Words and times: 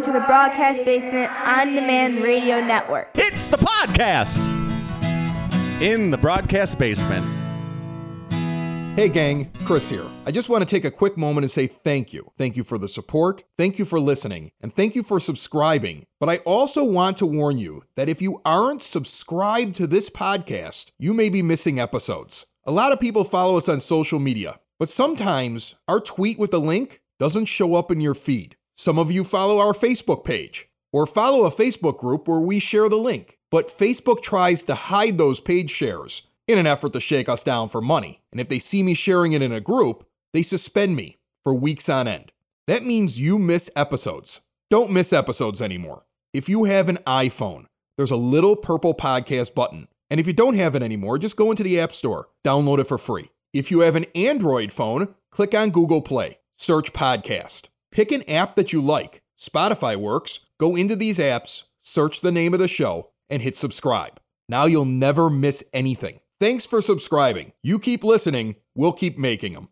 listening 0.00 0.14
to 0.14 0.20
the 0.20 0.26
Broadcast 0.26 0.84
Basement 0.84 1.30
On 1.46 1.74
Demand 1.74 2.22
Radio 2.22 2.60
Network. 2.60 3.10
It's 3.14 3.48
the 3.48 3.58
podcast 3.58 4.38
in 5.82 6.10
the 6.10 6.16
broadcast 6.16 6.78
basement. 6.78 7.26
Hey, 8.96 9.08
gang, 9.08 9.50
Chris 9.64 9.90
here. 9.90 10.06
I 10.26 10.30
just 10.30 10.48
want 10.48 10.66
to 10.66 10.68
take 10.68 10.84
a 10.84 10.90
quick 10.90 11.18
moment 11.18 11.44
and 11.44 11.50
say 11.50 11.66
thank 11.66 12.12
you. 12.12 12.32
Thank 12.38 12.56
you 12.56 12.64
for 12.64 12.78
the 12.78 12.88
support, 12.88 13.44
thank 13.58 13.78
you 13.78 13.84
for 13.84 14.00
listening, 14.00 14.52
and 14.62 14.74
thank 14.74 14.94
you 14.94 15.02
for 15.02 15.20
subscribing. 15.20 16.06
But 16.18 16.30
I 16.30 16.36
also 16.38 16.82
want 16.82 17.18
to 17.18 17.26
warn 17.26 17.58
you 17.58 17.84
that 17.96 18.08
if 18.08 18.22
you 18.22 18.40
aren't 18.44 18.82
subscribed 18.82 19.74
to 19.76 19.86
this 19.86 20.08
podcast, 20.08 20.92
you 20.98 21.12
may 21.12 21.28
be 21.28 21.42
missing 21.42 21.78
episodes. 21.78 22.46
A 22.64 22.72
lot 22.72 22.92
of 22.92 23.00
people 23.00 23.24
follow 23.24 23.58
us 23.58 23.68
on 23.68 23.80
social 23.80 24.18
media, 24.18 24.60
but 24.78 24.88
sometimes 24.88 25.74
our 25.88 26.00
tweet 26.00 26.38
with 26.38 26.52
the 26.52 26.60
link 26.60 27.02
doesn't 27.18 27.46
show 27.46 27.74
up 27.74 27.90
in 27.90 28.00
your 28.00 28.14
feed. 28.14 28.56
Some 28.80 28.98
of 28.98 29.12
you 29.12 29.24
follow 29.24 29.58
our 29.58 29.74
Facebook 29.74 30.24
page 30.24 30.66
or 30.90 31.06
follow 31.06 31.44
a 31.44 31.50
Facebook 31.50 31.98
group 31.98 32.26
where 32.26 32.40
we 32.40 32.58
share 32.58 32.88
the 32.88 32.96
link. 32.96 33.36
But 33.50 33.68
Facebook 33.68 34.22
tries 34.22 34.62
to 34.62 34.74
hide 34.74 35.18
those 35.18 35.38
page 35.38 35.70
shares 35.70 36.22
in 36.48 36.56
an 36.56 36.66
effort 36.66 36.94
to 36.94 37.00
shake 37.00 37.28
us 37.28 37.44
down 37.44 37.68
for 37.68 37.82
money. 37.82 38.22
And 38.32 38.40
if 38.40 38.48
they 38.48 38.58
see 38.58 38.82
me 38.82 38.94
sharing 38.94 39.34
it 39.34 39.42
in 39.42 39.52
a 39.52 39.60
group, 39.60 40.06
they 40.32 40.42
suspend 40.42 40.96
me 40.96 41.18
for 41.44 41.52
weeks 41.52 41.90
on 41.90 42.08
end. 42.08 42.32
That 42.68 42.82
means 42.82 43.20
you 43.20 43.38
miss 43.38 43.68
episodes. 43.76 44.40
Don't 44.70 44.90
miss 44.90 45.12
episodes 45.12 45.60
anymore. 45.60 46.06
If 46.32 46.48
you 46.48 46.64
have 46.64 46.88
an 46.88 46.96
iPhone, 47.06 47.66
there's 47.98 48.10
a 48.10 48.16
little 48.16 48.56
purple 48.56 48.94
podcast 48.94 49.54
button. 49.54 49.88
And 50.08 50.18
if 50.18 50.26
you 50.26 50.32
don't 50.32 50.56
have 50.56 50.74
it 50.74 50.82
anymore, 50.82 51.18
just 51.18 51.36
go 51.36 51.50
into 51.50 51.64
the 51.64 51.78
App 51.78 51.92
Store, 51.92 52.30
download 52.46 52.78
it 52.78 52.84
for 52.84 52.96
free. 52.96 53.28
If 53.52 53.70
you 53.70 53.80
have 53.80 53.94
an 53.94 54.06
Android 54.14 54.72
phone, 54.72 55.14
click 55.30 55.54
on 55.54 55.68
Google 55.68 56.00
Play, 56.00 56.38
search 56.56 56.94
podcast. 56.94 57.69
Pick 57.92 58.12
an 58.12 58.28
app 58.28 58.54
that 58.54 58.72
you 58.72 58.80
like. 58.80 59.22
Spotify 59.38 59.96
works. 59.96 60.40
Go 60.58 60.76
into 60.76 60.94
these 60.94 61.18
apps, 61.18 61.64
search 61.82 62.20
the 62.20 62.30
name 62.30 62.54
of 62.54 62.60
the 62.60 62.68
show, 62.68 63.10
and 63.28 63.42
hit 63.42 63.56
subscribe. 63.56 64.20
Now 64.48 64.66
you'll 64.66 64.84
never 64.84 65.28
miss 65.28 65.64
anything. 65.72 66.20
Thanks 66.38 66.66
for 66.66 66.80
subscribing. 66.80 67.52
You 67.62 67.78
keep 67.78 68.04
listening, 68.04 68.56
we'll 68.74 68.92
keep 68.92 69.18
making 69.18 69.54
them. 69.54 69.68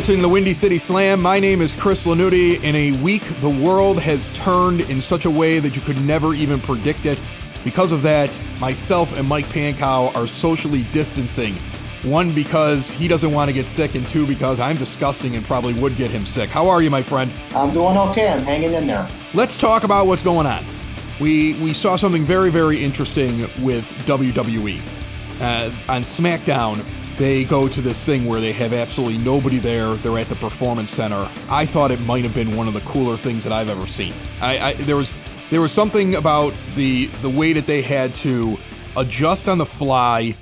Listening 0.00 0.16
to 0.16 0.22
the 0.22 0.28
Windy 0.30 0.54
City 0.54 0.78
Slam. 0.78 1.20
My 1.20 1.38
name 1.38 1.60
is 1.60 1.74
Chris 1.74 2.06
Lanuti. 2.06 2.58
In 2.64 2.74
a 2.74 2.92
week, 3.02 3.20
the 3.40 3.50
world 3.50 4.00
has 4.00 4.32
turned 4.32 4.80
in 4.88 4.98
such 4.98 5.26
a 5.26 5.30
way 5.30 5.58
that 5.58 5.76
you 5.76 5.82
could 5.82 6.00
never 6.06 6.32
even 6.32 6.58
predict 6.58 7.04
it. 7.04 7.20
Because 7.64 7.92
of 7.92 8.00
that, 8.00 8.30
myself 8.58 9.14
and 9.18 9.28
Mike 9.28 9.44
Pankow 9.44 10.16
are 10.16 10.26
socially 10.26 10.84
distancing. 10.94 11.52
One, 12.02 12.34
because 12.34 12.90
he 12.90 13.08
doesn't 13.08 13.30
want 13.30 13.50
to 13.50 13.52
get 13.52 13.66
sick, 13.66 13.94
and 13.94 14.08
two, 14.08 14.26
because 14.26 14.58
I'm 14.58 14.78
disgusting 14.78 15.36
and 15.36 15.44
probably 15.44 15.74
would 15.74 15.96
get 15.96 16.10
him 16.10 16.24
sick. 16.24 16.48
How 16.48 16.66
are 16.66 16.80
you, 16.80 16.88
my 16.88 17.02
friend? 17.02 17.30
I'm 17.54 17.70
doing 17.74 17.94
okay. 17.98 18.32
I'm 18.32 18.42
hanging 18.42 18.72
in 18.72 18.86
there. 18.86 19.06
Let's 19.34 19.58
talk 19.58 19.84
about 19.84 20.06
what's 20.06 20.22
going 20.22 20.46
on. 20.46 20.64
We 21.20 21.52
we 21.62 21.74
saw 21.74 21.96
something 21.96 22.24
very 22.24 22.50
very 22.50 22.82
interesting 22.82 23.40
with 23.62 23.84
WWE 24.06 24.80
uh, 25.42 25.92
on 25.92 26.00
SmackDown. 26.00 26.82
They 27.20 27.44
go 27.44 27.68
to 27.68 27.82
this 27.82 28.02
thing 28.02 28.24
where 28.24 28.40
they 28.40 28.52
have 28.52 28.72
absolutely 28.72 29.18
nobody 29.18 29.58
there. 29.58 29.92
They're 29.96 30.18
at 30.18 30.28
the 30.28 30.36
Performance 30.36 30.90
Center. 30.90 31.28
I 31.50 31.66
thought 31.66 31.90
it 31.90 32.00
might 32.06 32.24
have 32.24 32.34
been 32.34 32.56
one 32.56 32.66
of 32.66 32.72
the 32.72 32.80
cooler 32.80 33.18
things 33.18 33.44
that 33.44 33.52
I've 33.52 33.68
ever 33.68 33.86
seen. 33.86 34.14
I, 34.40 34.58
I 34.58 34.72
there 34.72 34.96
was 34.96 35.12
there 35.50 35.60
was 35.60 35.70
something 35.70 36.14
about 36.14 36.54
the 36.76 37.08
the 37.20 37.28
way 37.28 37.52
that 37.52 37.66
they 37.66 37.82
had 37.82 38.14
to 38.14 38.56
adjust 38.96 39.50
on 39.50 39.58
the 39.58 39.66
fly 39.66 40.34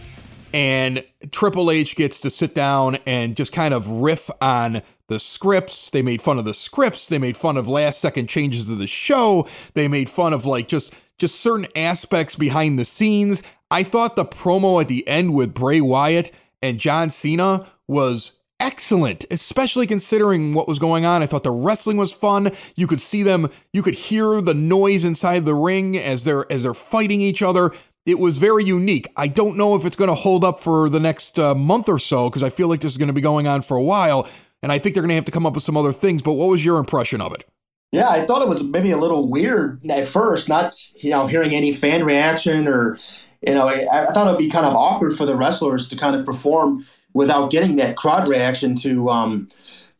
and 0.54 1.04
Triple 1.32 1.72
H 1.72 1.96
gets 1.96 2.20
to 2.20 2.30
sit 2.30 2.54
down 2.54 2.98
and 3.08 3.36
just 3.36 3.52
kind 3.52 3.74
of 3.74 3.88
riff 3.88 4.30
on 4.40 4.82
the 5.08 5.18
scripts. 5.18 5.90
They 5.90 6.02
made 6.02 6.22
fun 6.22 6.38
of 6.38 6.44
the 6.44 6.54
scripts. 6.54 7.08
They 7.08 7.18
made 7.18 7.36
fun 7.36 7.56
of 7.56 7.66
last 7.66 8.00
second 8.00 8.28
changes 8.28 8.70
of 8.70 8.78
the 8.78 8.86
show. 8.86 9.48
They 9.74 9.88
made 9.88 10.08
fun 10.08 10.32
of 10.32 10.46
like 10.46 10.68
just 10.68 10.94
just 11.18 11.40
certain 11.40 11.66
aspects 11.74 12.36
behind 12.36 12.78
the 12.78 12.84
scenes. 12.84 13.42
I 13.68 13.82
thought 13.82 14.14
the 14.14 14.24
promo 14.24 14.80
at 14.80 14.86
the 14.86 15.08
end 15.08 15.34
with 15.34 15.54
Bray 15.54 15.80
Wyatt 15.80 16.30
and 16.62 16.78
John 16.78 17.10
Cena 17.10 17.66
was 17.86 18.32
excellent, 18.60 19.24
especially 19.30 19.86
considering 19.86 20.52
what 20.52 20.68
was 20.68 20.78
going 20.78 21.04
on. 21.04 21.22
I 21.22 21.26
thought 21.26 21.44
the 21.44 21.50
wrestling 21.50 21.96
was 21.96 22.12
fun. 22.12 22.52
You 22.76 22.86
could 22.86 23.00
see 23.00 23.22
them, 23.22 23.50
you 23.72 23.82
could 23.82 23.94
hear 23.94 24.40
the 24.40 24.54
noise 24.54 25.04
inside 25.04 25.46
the 25.46 25.54
ring 25.54 25.96
as 25.96 26.24
they're 26.24 26.50
as 26.50 26.62
they're 26.64 26.74
fighting 26.74 27.20
each 27.20 27.42
other. 27.42 27.72
It 28.06 28.18
was 28.18 28.38
very 28.38 28.64
unique. 28.64 29.06
I 29.16 29.28
don't 29.28 29.56
know 29.56 29.74
if 29.74 29.84
it's 29.84 29.96
going 29.96 30.08
to 30.08 30.14
hold 30.14 30.42
up 30.42 30.60
for 30.60 30.88
the 30.88 31.00
next 31.00 31.38
uh, 31.38 31.54
month 31.54 31.88
or 31.88 31.98
so 31.98 32.30
because 32.30 32.42
I 32.42 32.48
feel 32.48 32.68
like 32.68 32.80
this 32.80 32.92
is 32.92 32.98
going 32.98 33.08
to 33.08 33.14
be 33.14 33.20
going 33.20 33.46
on 33.46 33.62
for 33.62 33.76
a 33.76 33.82
while, 33.82 34.26
and 34.62 34.72
I 34.72 34.78
think 34.78 34.94
they're 34.94 35.02
going 35.02 35.10
to 35.10 35.14
have 35.16 35.26
to 35.26 35.32
come 35.32 35.44
up 35.44 35.54
with 35.54 35.64
some 35.64 35.76
other 35.76 35.92
things. 35.92 36.22
But 36.22 36.32
what 36.32 36.48
was 36.48 36.64
your 36.64 36.78
impression 36.78 37.20
of 37.20 37.32
it? 37.32 37.44
Yeah, 37.92 38.08
I 38.08 38.24
thought 38.26 38.42
it 38.42 38.48
was 38.48 38.62
maybe 38.62 38.90
a 38.90 38.98
little 38.98 39.28
weird 39.28 39.84
at 39.90 40.06
first, 40.06 40.48
not 40.48 40.72
you 40.96 41.10
know 41.10 41.26
hearing 41.26 41.54
any 41.54 41.72
fan 41.72 42.04
reaction 42.04 42.66
or 42.66 42.98
you 43.46 43.54
know 43.54 43.68
I, 43.68 43.86
I 43.90 44.06
thought 44.06 44.26
it 44.26 44.30
would 44.30 44.38
be 44.38 44.50
kind 44.50 44.66
of 44.66 44.74
awkward 44.74 45.16
for 45.16 45.26
the 45.26 45.36
wrestlers 45.36 45.88
to 45.88 45.96
kind 45.96 46.16
of 46.16 46.24
perform 46.24 46.86
without 47.14 47.50
getting 47.50 47.76
that 47.76 47.96
crowd 47.96 48.28
reaction 48.28 48.74
to 48.76 49.08
um, 49.08 49.48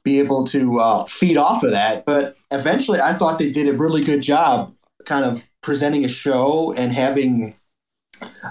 be 0.02 0.18
able 0.18 0.46
to 0.46 0.78
uh, 0.78 1.04
feed 1.04 1.36
off 1.36 1.62
of 1.62 1.70
that. 1.70 2.04
But 2.04 2.36
eventually, 2.50 3.00
I 3.00 3.14
thought 3.14 3.38
they 3.38 3.50
did 3.50 3.68
a 3.68 3.72
really 3.72 4.04
good 4.04 4.22
job, 4.22 4.74
kind 5.04 5.24
of 5.24 5.46
presenting 5.62 6.04
a 6.04 6.08
show 6.08 6.72
and 6.76 6.92
having 6.92 7.56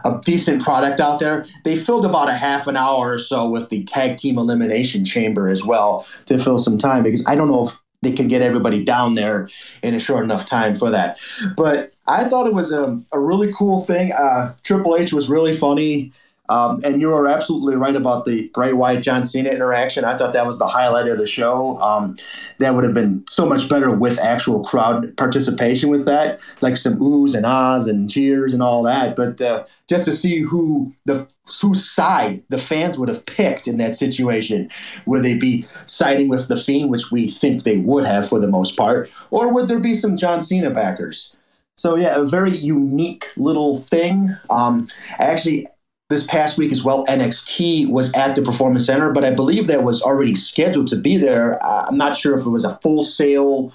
a 0.06 0.20
decent 0.24 0.62
product 0.62 1.00
out 1.00 1.20
there. 1.20 1.46
They 1.64 1.76
filled 1.76 2.06
about 2.06 2.30
a 2.30 2.34
half 2.34 2.68
an 2.68 2.78
hour 2.78 3.14
or 3.14 3.20
so 3.20 3.50
with 3.50 3.70
the 3.70 3.84
tag 3.86 4.18
team 4.18 4.38
elimination 4.38 5.04
chamber 5.06 5.50
as 5.50 5.64
well 5.64 6.06
to 6.26 6.38
fill 6.38 6.60
some 6.60 6.78
time 6.78 7.04
because 7.04 7.26
I 7.28 7.36
don't 7.36 7.50
know 7.50 7.68
if 7.68 7.80
they 8.02 8.14
could 8.14 8.30
get 8.30 8.42
everybody 8.42 8.84
down 8.84 9.16
there 9.16 9.50
in 9.82 9.94
a 9.94 10.00
short 10.00 10.24
enough 10.24 10.46
time 10.46 10.76
for 10.76 10.92
that. 10.92 11.18
But 11.56 11.92
I 12.08 12.28
thought 12.30 12.48
it 12.48 12.54
was 12.54 12.72
a, 12.72 13.00
a 13.12 13.20
really 13.20 13.52
cool 13.54 13.82
thing. 13.82 14.14
Uh, 14.14 14.54
Triple 14.64 14.96
H 14.96 15.14
was 15.14 15.30
really 15.30 15.56
funny. 15.56 16.14
Um, 16.50 16.80
and 16.86 17.02
you 17.02 17.10
were 17.10 17.28
absolutely 17.28 17.76
right 17.76 17.96
about 17.96 18.24
the 18.24 18.50
Bray 18.54 18.72
Wyatt 18.72 19.04
John 19.04 19.26
Cena 19.26 19.50
interaction. 19.50 20.06
I 20.06 20.18
thought 20.18 20.32
that 20.34 20.46
was 20.46 20.60
the 20.60 20.68
highlight 20.68 21.08
of 21.08 21.18
the 21.18 21.26
show. 21.26 21.78
Um, 21.82 22.16
that 22.60 22.74
would 22.74 22.86
have 22.86 22.94
been 22.94 23.26
so 23.30 23.46
much 23.46 23.68
better 23.68 23.92
with 23.94 24.18
actual 24.20 24.64
crowd 24.64 25.16
participation 25.18 25.90
with 25.90 26.06
that, 26.06 26.40
like 26.62 26.78
some 26.78 26.98
oohs 27.00 27.36
and 27.36 27.46
ahs 27.46 27.88
and 27.88 28.10
cheers 28.10 28.54
and 28.54 28.64
all 28.64 28.82
that. 28.84 29.16
But 29.16 29.42
uh, 29.42 29.66
just 29.90 30.06
to 30.06 30.12
see 30.14 30.40
who 30.40 30.94
the 31.06 31.28
whose 31.62 31.90
side 31.90 32.44
the 32.50 32.58
fans 32.58 32.98
would 32.98 33.10
have 33.10 33.26
picked 33.26 33.68
in 33.68 33.78
that 33.78 33.96
situation, 33.96 34.70
would 35.06 35.24
they 35.24 35.36
be 35.36 35.66
siding 35.86 36.30
with 36.30 36.48
the 36.48 36.58
Fiend, 36.58 36.90
which 36.90 37.12
we 37.12 37.28
think 37.28 37.64
they 37.64 37.78
would 37.78 38.06
have 38.06 38.28
for 38.28 38.40
the 38.40 38.48
most 38.48 38.78
part, 38.78 39.10
or 39.32 39.54
would 39.54 39.68
there 39.68 39.80
be 39.80 39.94
some 39.94 40.16
John 40.16 40.42
Cena 40.42 40.70
backers? 40.70 41.34
So 41.78 41.96
yeah, 41.96 42.16
a 42.16 42.26
very 42.26 42.58
unique 42.58 43.28
little 43.38 43.78
thing. 43.78 44.36
Um, 44.50 44.88
actually 45.20 45.68
this 46.10 46.26
past 46.26 46.58
week 46.58 46.72
as 46.72 46.84
well, 46.84 47.06
NXT 47.08 47.90
was 47.90 48.14
at 48.14 48.36
the 48.36 48.42
Performance 48.42 48.86
Center, 48.86 49.12
but 49.12 49.26
I 49.26 49.32
believe 49.32 49.68
that 49.68 49.84
was 49.84 50.02
already 50.02 50.36
scheduled 50.36 50.88
to 50.88 50.96
be 50.96 51.18
there. 51.18 51.64
Uh, 51.64 51.86
I'm 51.88 51.98
not 51.98 52.16
sure 52.16 52.38
if 52.38 52.46
it 52.46 52.50
was 52.50 52.64
a 52.64 52.78
Full 52.82 53.04
Sail 53.04 53.74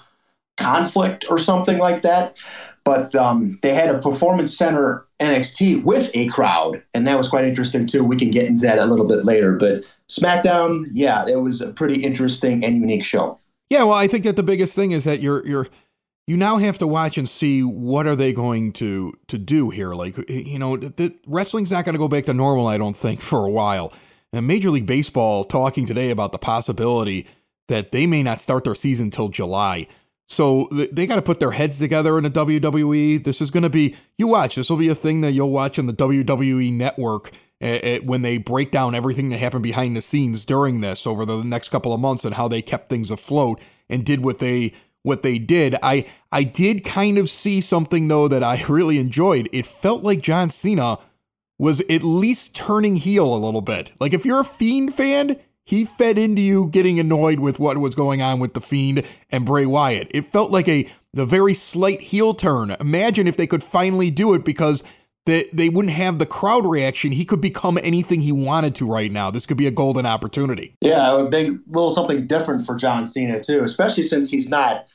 conflict 0.57 1.27
or 1.29 1.37
something 1.37 1.79
like 1.79 2.03
that, 2.03 2.43
but 2.85 3.15
um, 3.15 3.59
they 3.63 3.75
had 3.75 3.95
a 3.95 3.99
Performance 3.99 4.57
Center 4.57 5.07
NXT 5.21 5.85
with 5.85 6.11
a 6.15 6.27
crowd, 6.29 6.83
and 6.95 7.07
that 7.07 7.19
was 7.19 7.29
quite 7.29 7.45
interesting 7.45 7.87
too. 7.87 8.03
We 8.03 8.17
can 8.17 8.31
get 8.31 8.47
into 8.47 8.65
that 8.65 8.83
a 8.83 8.87
little 8.87 9.07
bit 9.07 9.25
later, 9.25 9.53
but 9.53 9.85
SmackDown, 10.09 10.87
yeah, 10.91 11.27
it 11.29 11.41
was 11.43 11.61
a 11.61 11.69
pretty 11.69 12.03
interesting 12.03 12.65
and 12.65 12.77
unique 12.77 13.05
show. 13.05 13.39
Yeah, 13.69 13.85
well, 13.85 13.97
I 13.97 14.07
think 14.07 14.25
that 14.25 14.37
the 14.37 14.43
biggest 14.43 14.75
thing 14.75 14.91
is 14.91 15.05
that 15.05 15.21
you're 15.21 15.47
you're 15.47 15.69
you 16.27 16.37
now 16.37 16.59
have 16.59 16.79
to 16.79 16.87
watch 16.87 17.19
and 17.19 17.29
see 17.29 17.63
what 17.63 18.07
are 18.07 18.17
they 18.17 18.33
going 18.33 18.73
to 18.75 19.13
to 19.29 19.39
do 19.39 19.71
here. 19.71 19.95
Like 19.95 20.17
you 20.29 20.59
know, 20.59 20.77
the, 20.77 21.15
wrestling's 21.27 21.73
not 21.73 21.85
going 21.85 21.95
to 21.95 21.99
go 21.99 22.09
back 22.09 22.25
to 22.25 22.35
normal. 22.35 22.69
I 22.69 22.79
don't 22.79 22.97
think 22.97 23.21
for 23.21 23.45
a 23.45 23.51
while. 23.51 23.93
And 24.33 24.47
Major 24.47 24.71
League 24.71 24.87
Baseball 24.87 25.45
talking 25.45 25.85
today 25.85 26.11
about 26.11 26.33
the 26.33 26.39
possibility 26.39 27.27
that 27.69 27.93
they 27.93 28.07
may 28.07 28.23
not 28.23 28.41
start 28.41 28.65
their 28.65 28.75
season 28.75 29.11
till 29.11 29.29
July. 29.29 29.87
So 30.29 30.69
they 30.71 31.07
got 31.07 31.17
to 31.17 31.23
put 31.23 31.41
their 31.41 31.51
heads 31.51 31.79
together 31.79 32.17
in 32.17 32.25
the 32.25 32.31
WWE. 32.31 33.23
This 33.23 33.43
is 33.43 33.51
going 33.51 33.65
to 33.65 33.71
be 33.71 33.95
you 34.17 34.29
watch. 34.29 34.55
This 34.55 34.71
will 34.71 34.79
be 34.79 34.89
a 34.89 34.95
thing 34.95 35.21
that 35.21 35.33
you'll 35.33 35.51
watch 35.51 35.79
on 35.79 35.87
the 35.87 35.93
WWE 35.93 36.73
network 36.73 37.33
when 37.61 38.23
they 38.23 38.39
break 38.39 38.71
down 38.71 38.95
everything 38.95 39.29
that 39.29 39.39
happened 39.39 39.63
behind 39.63 39.97
the 39.97 40.01
scenes 40.01 40.45
during 40.45 40.81
this 40.81 41.07
over 41.07 41.27
the 41.27 41.43
next 41.43 41.69
couple 41.69 41.93
of 41.93 42.01
months 42.01 42.25
and 42.25 42.35
how 42.37 42.49
they 42.49 42.63
kept 42.63 42.89
things 42.89 43.11
afloat 43.11 43.61
and 43.91 44.07
did 44.07 44.25
what 44.25 44.39
they 44.39 44.73
what 45.03 45.23
they 45.23 45.39
did. 45.39 45.77
I 45.83 46.07
I 46.31 46.45
did 46.45 46.85
kind 46.85 47.19
of 47.19 47.29
see 47.29 47.61
something 47.61 48.09
though 48.09 48.29
that 48.29 48.43
I 48.43 48.65
really 48.69 48.99
enjoyed. 48.99 49.49
It 49.53 49.67
felt 49.67 50.03
like 50.03 50.21
John 50.21 50.51
Cena 50.51 50.99
was 51.59 51.81
at 51.89 52.03
least 52.03 52.55
turning 52.55 52.97
heel 52.97 53.33
a 53.33 53.37
little 53.37 53.61
bit. 53.61 53.93
Like 54.01 54.13
if 54.13 54.25
you're 54.25 54.41
a 54.41 54.45
Fiend 54.45 54.95
fan, 54.95 55.37
he 55.65 55.85
fed 55.85 56.19
into 56.19 56.43
you 56.43 56.67
getting 56.67 56.99
annoyed 56.99 57.39
with 57.39 57.61
what 57.61 57.79
was 57.79 57.95
going 57.95 58.21
on 58.21 58.41
with 58.41 58.55
the 58.55 58.61
Fiend 58.61 59.05
and 59.31 59.47
Bray 59.47 59.67
Wyatt. 59.67 60.11
It 60.13 60.27
felt 60.33 60.51
like 60.51 60.69
a 60.69 60.89
the 61.15 61.27
very 61.27 61.55
slight 61.55 62.01
heel 62.01 62.35
turn. 62.35 62.71
Imagine 62.81 63.29
if 63.29 63.37
they 63.37 63.47
could 63.47 63.63
finally 63.63 64.11
do 64.11 64.35
it 64.35 64.45
because 64.45 64.83
they, 65.25 65.45
they 65.53 65.69
wouldn't 65.69 65.95
have 65.95 66.19
the 66.19 66.27
crowd 66.27 66.67
reaction. 66.67 67.13
He 67.13 67.25
could 67.25 67.41
become 67.41 67.79
anything 67.83 68.23
he 68.23 68.33
wanted 68.33 68.75
to 68.77 68.91
right 68.91 69.13
now. 69.13 69.31
This 69.31 69.47
could 69.47 69.57
be 69.57 69.67
a 69.67 69.71
golden 69.71 70.05
opportunity. 70.05 70.75
Yeah, 70.81 71.21
a 71.21 71.25
big 71.25 71.59
little 71.69 71.93
something 71.93 72.27
different 72.27 72.67
for 72.67 72.75
John 72.75 73.07
Cena 73.07 73.41
too, 73.41 73.63
especially 73.63 74.03
since 74.03 74.31
he's 74.31 74.49
not 74.49 74.87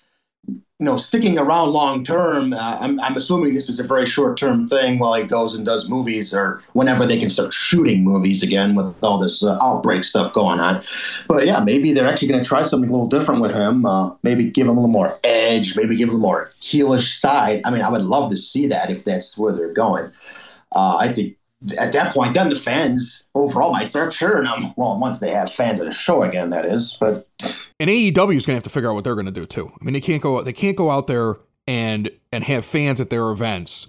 you 0.79 0.85
know, 0.85 0.95
sticking 0.95 1.39
around 1.39 1.71
long 1.71 2.03
term, 2.03 2.53
uh, 2.53 2.77
I'm, 2.79 3.00
I'm 3.00 3.18
assuming 3.18 3.56
this 3.56 3.68
is 3.68 3.79
a 3.79 3.83
very 3.83 4.06
short 4.06 4.38
term 4.38 4.68
thing 4.68 5.00
while 5.00 5.15
he 5.15 5.24
goes 5.24 5.56
and 5.56 5.65
does 5.65 5.89
movies 5.89 6.31
or 6.31 6.62
whenever 6.74 7.03
they 7.03 7.18
can 7.18 7.29
start 7.29 7.51
shooting 7.51 8.03
movies 8.03 8.44
again 8.44 8.75
with 8.75 8.94
all 9.03 9.18
this 9.18 9.44
uh, 9.44 9.57
outbreak 9.59 10.03
stuff 10.03 10.31
going 10.33 10.59
on. 10.59 10.83
But 11.27 11.47
yeah, 11.47 11.62
maybe 11.62 11.94
they're 11.94 12.07
actually 12.07 12.27
going 12.27 12.44
to 12.44 12.47
try 12.47 12.62
something 12.62 12.89
a 12.89 12.94
little 12.94 13.09
different 13.09 13.41
with 13.41 13.56
him. 13.56 13.88
Uh, 13.88 14.13
maybe 14.21 14.51
give 14.51 14.68
him 14.68 14.77
a 14.77 14.79
little 14.79 14.91
more 14.91 15.18
edge, 15.24 15.75
maybe 15.75 15.95
give 15.95 16.09
him 16.09 16.15
a 16.15 16.19
more 16.19 16.51
heelish 16.62 17.18
side. 17.18 17.62
I 17.65 17.71
mean, 17.71 17.81
I 17.81 17.89
would 17.89 18.03
love 18.03 18.29
to 18.29 18.35
see 18.35 18.68
that 18.68 18.91
if 18.91 19.03
that's 19.03 19.35
where 19.35 19.53
they're 19.53 19.74
going. 19.74 20.12
Uh, 20.75 20.97
I 20.97 21.12
think 21.12 21.38
at 21.77 21.92
that 21.92 22.13
point, 22.13 22.33
then 22.33 22.50
the 22.50 22.56
fans 22.56 23.24
overall 23.33 23.71
might 23.71 23.89
start 23.89 24.12
cheering 24.12 24.44
them. 24.44 24.74
Well, 24.77 24.98
once 25.00 25.19
they 25.19 25.31
have 25.31 25.51
fans 25.51 25.80
at 25.80 25.88
a 25.88 25.92
show 25.92 26.21
again, 26.24 26.51
that 26.51 26.65
is. 26.65 26.98
But 27.00 27.27
and 27.80 27.89
AEW 27.89 28.38
is 28.38 28.45
going 28.45 28.54
to 28.54 28.54
have 28.54 28.63
to 28.63 28.69
figure 28.69 28.89
out 28.89 28.94
what 28.94 29.04
they're 29.04 29.15
going 29.15 29.25
to 29.25 29.31
do 29.31 29.45
too. 29.45 29.71
I 29.80 29.83
mean, 29.83 29.94
they 29.94 30.01
can't 30.01 30.21
go 30.21 30.42
they 30.42 30.54
can't 30.54 30.77
go 30.77 30.92
out 30.92 31.07
there 31.07 31.38
and 31.68 32.12
and 32.31 32.44
have 32.44 32.65
fans 32.65 33.01
at 33.01 33.09
their 33.09 33.30
events. 33.30 33.88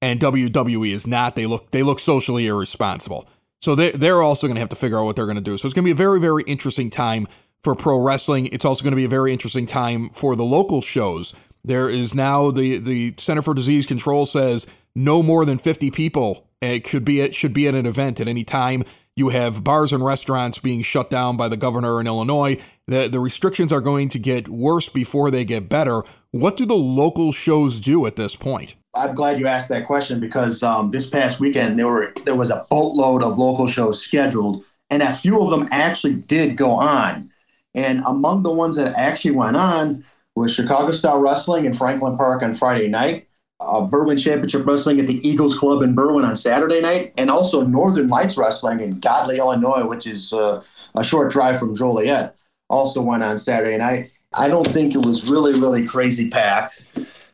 And 0.00 0.20
WWE 0.20 0.92
is 0.92 1.08
not. 1.08 1.34
They 1.34 1.46
look 1.46 1.72
they 1.72 1.82
look 1.82 1.98
socially 1.98 2.46
irresponsible. 2.46 3.28
So 3.60 3.74
they 3.74 3.90
they're 3.90 4.22
also 4.22 4.46
going 4.46 4.54
to 4.54 4.60
have 4.60 4.68
to 4.68 4.76
figure 4.76 4.98
out 4.98 5.04
what 5.04 5.16
they're 5.16 5.26
going 5.26 5.36
to 5.36 5.42
do. 5.42 5.58
So 5.58 5.66
it's 5.66 5.74
going 5.74 5.84
to 5.84 5.88
be 5.88 5.92
a 5.92 5.96
very 5.96 6.20
very 6.20 6.44
interesting 6.46 6.88
time 6.88 7.26
for 7.64 7.74
pro 7.74 7.98
wrestling. 7.98 8.46
It's 8.52 8.64
also 8.64 8.84
going 8.84 8.92
to 8.92 8.96
be 8.96 9.04
a 9.04 9.08
very 9.08 9.32
interesting 9.32 9.66
time 9.66 10.08
for 10.10 10.36
the 10.36 10.44
local 10.44 10.80
shows. 10.80 11.34
There 11.64 11.88
is 11.88 12.14
now 12.14 12.52
the 12.52 12.78
the 12.78 13.14
Center 13.18 13.42
for 13.42 13.54
Disease 13.54 13.86
Control 13.86 14.24
says 14.24 14.68
no 14.94 15.20
more 15.22 15.44
than 15.44 15.58
50 15.58 15.90
people 15.90 16.47
it 16.60 16.84
could 16.84 17.04
be 17.04 17.20
it 17.20 17.34
should 17.34 17.52
be 17.52 17.68
at 17.68 17.74
an 17.74 17.86
event 17.86 18.20
at 18.20 18.28
any 18.28 18.44
time. 18.44 18.84
You 19.16 19.30
have 19.30 19.64
bars 19.64 19.92
and 19.92 20.04
restaurants 20.04 20.58
being 20.58 20.82
shut 20.82 21.10
down 21.10 21.36
by 21.36 21.48
the 21.48 21.56
governor 21.56 22.00
in 22.00 22.06
Illinois. 22.06 22.58
The 22.86 23.08
the 23.08 23.20
restrictions 23.20 23.72
are 23.72 23.80
going 23.80 24.08
to 24.10 24.18
get 24.18 24.48
worse 24.48 24.88
before 24.88 25.30
they 25.30 25.44
get 25.44 25.68
better. 25.68 26.02
What 26.30 26.56
do 26.56 26.66
the 26.66 26.76
local 26.76 27.32
shows 27.32 27.80
do 27.80 28.06
at 28.06 28.16
this 28.16 28.36
point? 28.36 28.74
I'm 28.94 29.14
glad 29.14 29.38
you 29.38 29.46
asked 29.46 29.68
that 29.68 29.86
question 29.86 30.18
because 30.18 30.62
um, 30.62 30.90
this 30.90 31.08
past 31.08 31.40
weekend 31.40 31.78
there 31.78 31.86
were 31.86 32.12
there 32.24 32.36
was 32.36 32.50
a 32.50 32.66
boatload 32.70 33.22
of 33.22 33.38
local 33.38 33.66
shows 33.66 34.02
scheduled, 34.02 34.64
and 34.90 35.02
a 35.02 35.12
few 35.12 35.40
of 35.40 35.50
them 35.50 35.68
actually 35.70 36.14
did 36.14 36.56
go 36.56 36.72
on. 36.72 37.30
And 37.74 38.02
among 38.06 38.42
the 38.42 38.52
ones 38.52 38.76
that 38.76 38.96
actually 38.96 39.32
went 39.32 39.56
on 39.56 40.04
was 40.34 40.54
Chicago 40.54 40.92
Style 40.92 41.18
Wrestling 41.18 41.64
in 41.64 41.74
Franklin 41.74 42.16
Park 42.16 42.42
on 42.42 42.54
Friday 42.54 42.88
night, 42.88 43.27
uh, 43.60 43.80
Berwyn 43.80 44.22
Championship 44.22 44.66
Wrestling 44.66 45.00
at 45.00 45.06
the 45.06 45.26
Eagles 45.28 45.58
Club 45.58 45.82
in 45.82 45.94
Berwyn 45.94 46.26
on 46.26 46.36
Saturday 46.36 46.80
night, 46.80 47.12
and 47.16 47.30
also 47.30 47.62
Northern 47.62 48.08
Lights 48.08 48.36
Wrestling 48.36 48.80
in 48.80 49.00
Godley, 49.00 49.38
Illinois, 49.38 49.84
which 49.86 50.06
is 50.06 50.32
uh, 50.32 50.62
a 50.94 51.04
short 51.04 51.30
drive 51.32 51.58
from 51.58 51.74
Joliet, 51.74 52.36
also 52.70 53.02
went 53.02 53.22
on 53.22 53.36
Saturday 53.36 53.76
night. 53.76 54.10
I 54.34 54.48
don't 54.48 54.66
think 54.66 54.94
it 54.94 55.04
was 55.04 55.30
really, 55.30 55.58
really 55.58 55.86
crazy 55.86 56.30
packed. 56.30 56.86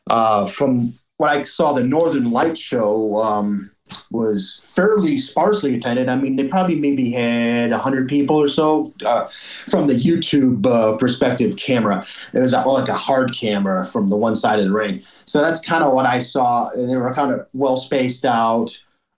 Uh, 0.08 0.46
from 0.46 0.98
what 1.16 1.30
I 1.30 1.42
saw, 1.42 1.72
the 1.72 1.82
Northern 1.82 2.30
Lights 2.30 2.60
show 2.60 3.18
um, 3.20 3.70
was 4.10 4.60
fairly 4.62 5.18
sparsely 5.18 5.74
attended. 5.74 6.08
I 6.08 6.16
mean, 6.16 6.36
they 6.36 6.48
probably 6.48 6.76
maybe 6.76 7.10
had 7.10 7.70
100 7.70 8.08
people 8.08 8.36
or 8.36 8.48
so 8.48 8.92
uh, 9.04 9.24
from 9.24 9.86
the 9.86 9.94
YouTube 9.94 10.66
uh, 10.66 10.96
perspective 10.96 11.56
camera. 11.56 12.06
It 12.32 12.38
was 12.38 12.54
uh, 12.54 12.66
like 12.66 12.88
a 12.88 12.96
hard 12.96 13.36
camera 13.36 13.84
from 13.84 14.08
the 14.08 14.16
one 14.16 14.36
side 14.36 14.58
of 14.58 14.64
the 14.64 14.72
ring. 14.72 15.02
So 15.26 15.42
that's 15.42 15.60
kind 15.60 15.84
of 15.84 15.92
what 15.92 16.06
I 16.06 16.18
saw. 16.18 16.70
They 16.74 16.96
were 16.96 17.12
kind 17.14 17.32
of 17.32 17.46
well 17.52 17.76
spaced 17.76 18.24
out. 18.24 18.70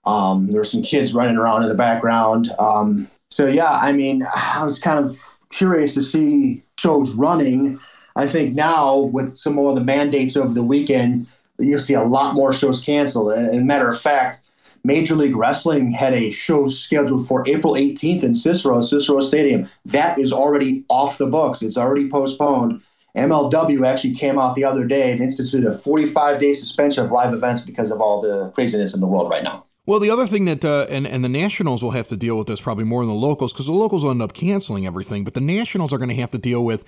Um, 0.05 0.47
there 0.49 0.59
were 0.59 0.65
some 0.65 0.81
kids 0.81 1.13
running 1.13 1.37
around 1.37 1.63
in 1.63 1.69
the 1.69 1.75
background. 1.75 2.49
Um, 2.59 3.09
so 3.29 3.45
yeah, 3.45 3.71
I 3.71 3.91
mean, 3.91 4.25
I 4.35 4.63
was 4.63 4.79
kind 4.79 5.03
of 5.03 5.17
curious 5.49 5.93
to 5.95 6.01
see 6.01 6.63
shows 6.79 7.13
running. 7.13 7.79
I 8.15 8.27
think 8.27 8.55
now 8.55 8.97
with 8.97 9.35
some 9.35 9.55
more 9.55 9.69
of 9.69 9.75
the 9.75 9.83
mandates 9.83 10.35
over 10.35 10.53
the 10.53 10.63
weekend, 10.63 11.27
you'll 11.59 11.79
see 11.79 11.93
a 11.93 12.03
lot 12.03 12.35
more 12.35 12.53
shows 12.53 12.81
canceled. 12.81 13.33
And, 13.33 13.47
and 13.49 13.67
matter 13.67 13.89
of 13.89 13.99
fact, 13.99 14.41
Major 14.87 15.15
League 15.15 15.35
Wrestling 15.35 15.91
had 15.91 16.13
a 16.13 16.31
show 16.31 16.69
scheduled 16.69 17.27
for 17.27 17.43
April 17.45 17.73
18th 17.73 18.23
in 18.23 18.33
Cicero, 18.33 18.79
Cicero 18.79 19.19
Stadium. 19.19 19.69
That 19.83 20.17
is 20.17 20.31
already 20.31 20.85
off 20.87 21.17
the 21.17 21.27
books. 21.27 21.61
It's 21.61 21.75
already 21.75 22.09
postponed. 22.09 22.81
MLW 23.13 23.85
actually 23.85 24.15
came 24.15 24.39
out 24.39 24.55
the 24.55 24.63
other 24.63 24.85
day 24.85 25.11
and 25.11 25.21
instituted 25.21 25.67
a 25.67 25.77
45 25.77 26.39
day 26.39 26.53
suspension 26.53 27.03
of 27.03 27.11
live 27.11 27.33
events 27.33 27.59
because 27.59 27.91
of 27.91 27.99
all 27.99 28.21
the 28.21 28.49
craziness 28.51 28.93
in 28.93 29.01
the 29.01 29.07
world 29.07 29.29
right 29.29 29.43
now. 29.43 29.65
Well, 29.85 29.99
the 29.99 30.09
other 30.09 30.25
thing 30.25 30.45
that, 30.45 30.63
uh, 30.63 30.85
and, 30.89 31.05
and 31.05 31.21
the 31.21 31.29
Nationals 31.29 31.83
will 31.83 31.91
have 31.91 32.07
to 32.07 32.15
deal 32.15 32.37
with 32.37 32.47
this 32.47 32.61
probably 32.61 32.85
more 32.85 33.01
than 33.01 33.09
the 33.09 33.19
locals 33.19 33.51
because 33.51 33.65
the 33.65 33.73
locals 33.73 34.05
will 34.05 34.11
end 34.11 34.21
up 34.21 34.33
canceling 34.33 34.87
everything, 34.87 35.25
but 35.25 35.33
the 35.33 35.41
Nationals 35.41 35.91
are 35.91 35.97
going 35.97 36.09
to 36.09 36.15
have 36.15 36.31
to 36.31 36.37
deal 36.37 36.63
with 36.63 36.85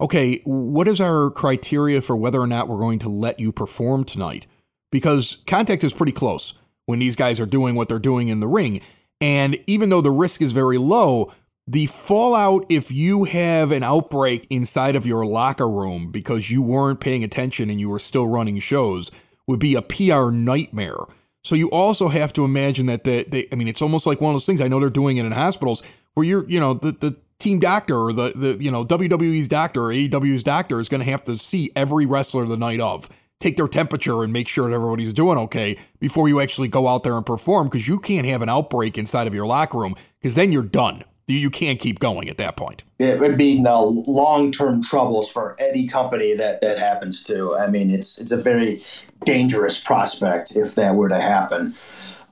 okay, 0.00 0.40
what 0.44 0.86
is 0.86 1.00
our 1.00 1.30
criteria 1.30 2.02
for 2.02 2.14
whether 2.14 2.40
or 2.40 2.46
not 2.46 2.68
we're 2.68 2.78
going 2.78 2.98
to 2.98 3.08
let 3.08 3.40
you 3.40 3.52
perform 3.52 4.04
tonight? 4.04 4.46
Because 4.92 5.38
contact 5.46 5.82
is 5.82 5.94
pretty 5.94 6.12
close 6.12 6.52
when 6.88 6.98
these 6.98 7.16
guys 7.16 7.38
are 7.38 7.44
doing 7.44 7.74
what 7.74 7.86
they're 7.90 7.98
doing 7.98 8.28
in 8.28 8.40
the 8.40 8.48
ring. 8.48 8.80
And 9.20 9.62
even 9.66 9.90
though 9.90 10.00
the 10.00 10.10
risk 10.10 10.40
is 10.40 10.52
very 10.52 10.78
low, 10.78 11.30
the 11.66 11.84
fallout 11.84 12.64
if 12.70 12.90
you 12.90 13.24
have 13.24 13.72
an 13.72 13.82
outbreak 13.82 14.46
inside 14.48 14.96
of 14.96 15.06
your 15.06 15.26
locker 15.26 15.68
room 15.68 16.10
because 16.10 16.50
you 16.50 16.62
weren't 16.62 16.98
paying 16.98 17.22
attention 17.22 17.68
and 17.68 17.78
you 17.78 17.90
were 17.90 17.98
still 17.98 18.26
running 18.26 18.58
shows 18.58 19.10
would 19.46 19.60
be 19.60 19.74
a 19.74 19.82
PR 19.82 20.30
nightmare. 20.30 20.96
So 21.44 21.54
you 21.54 21.70
also 21.70 22.08
have 22.08 22.32
to 22.32 22.44
imagine 22.46 22.86
that 22.86 23.04
they, 23.04 23.24
they 23.24 23.46
I 23.52 23.56
mean, 23.56 23.68
it's 23.68 23.82
almost 23.82 24.06
like 24.06 24.22
one 24.22 24.30
of 24.30 24.36
those 24.36 24.46
things. 24.46 24.62
I 24.62 24.68
know 24.68 24.80
they're 24.80 24.88
doing 24.88 25.18
it 25.18 25.26
in 25.26 25.32
hospitals 25.32 25.82
where 26.14 26.24
you're, 26.24 26.48
you 26.48 26.58
know, 26.58 26.72
the, 26.72 26.92
the 26.92 27.16
team 27.38 27.60
doctor 27.60 27.96
or 27.96 28.14
the, 28.14 28.32
the, 28.34 28.64
you 28.64 28.70
know, 28.70 28.86
WWE's 28.86 29.46
doctor 29.46 29.82
or 29.82 29.92
AEW's 29.92 30.42
doctor 30.42 30.80
is 30.80 30.88
going 30.88 31.04
to 31.04 31.10
have 31.10 31.24
to 31.24 31.38
see 31.38 31.70
every 31.76 32.06
wrestler 32.06 32.46
the 32.46 32.56
night 32.56 32.80
of 32.80 33.10
take 33.40 33.56
their 33.56 33.68
temperature 33.68 34.22
and 34.22 34.32
make 34.32 34.48
sure 34.48 34.68
that 34.68 34.74
everybody's 34.74 35.12
doing 35.12 35.38
okay 35.38 35.78
before 36.00 36.28
you 36.28 36.40
actually 36.40 36.68
go 36.68 36.88
out 36.88 37.02
there 37.02 37.16
and 37.16 37.24
perform 37.24 37.68
because 37.68 37.86
you 37.86 37.98
can't 37.98 38.26
have 38.26 38.42
an 38.42 38.48
outbreak 38.48 38.98
inside 38.98 39.26
of 39.26 39.34
your 39.34 39.46
locker 39.46 39.78
room 39.78 39.94
because 40.20 40.34
then 40.34 40.52
you're 40.52 40.62
done. 40.62 41.04
You 41.26 41.50
can't 41.50 41.78
keep 41.78 41.98
going 41.98 42.30
at 42.30 42.38
that 42.38 42.56
point. 42.56 42.84
It 42.98 43.20
would 43.20 43.36
be 43.36 43.60
no 43.60 44.02
long-term 44.06 44.82
troubles 44.82 45.30
for 45.30 45.56
any 45.60 45.86
company 45.86 46.32
that 46.32 46.62
that 46.62 46.78
happens 46.78 47.22
to. 47.24 47.54
I 47.54 47.66
mean, 47.66 47.90
it's 47.90 48.18
it's 48.18 48.32
a 48.32 48.38
very 48.38 48.82
dangerous 49.24 49.78
prospect 49.78 50.56
if 50.56 50.74
that 50.76 50.94
were 50.94 51.10
to 51.10 51.20
happen. 51.20 51.74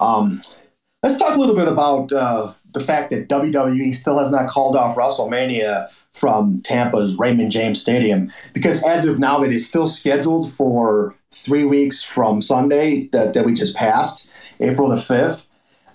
Um, 0.00 0.40
let's 1.02 1.18
talk 1.18 1.36
a 1.36 1.38
little 1.38 1.54
bit 1.54 1.68
about 1.68 2.10
uh, 2.10 2.54
the 2.72 2.80
fact 2.80 3.10
that 3.10 3.28
WWE 3.28 3.94
still 3.94 4.18
has 4.18 4.30
not 4.30 4.48
called 4.48 4.76
off 4.76 4.96
WrestleMania 4.96 5.90
from 6.16 6.62
Tampa's 6.62 7.18
Raymond 7.18 7.50
James 7.50 7.78
Stadium 7.78 8.32
because 8.54 8.82
as 8.84 9.04
of 9.04 9.18
now 9.18 9.42
it 9.42 9.52
is 9.52 9.68
still 9.68 9.86
scheduled 9.86 10.50
for 10.50 11.14
three 11.30 11.64
weeks 11.64 12.02
from 12.02 12.40
Sunday 12.40 13.08
that, 13.12 13.34
that 13.34 13.44
we 13.44 13.52
just 13.52 13.76
passed, 13.76 14.28
April 14.60 14.88
the 14.88 14.96
5th. 14.96 15.46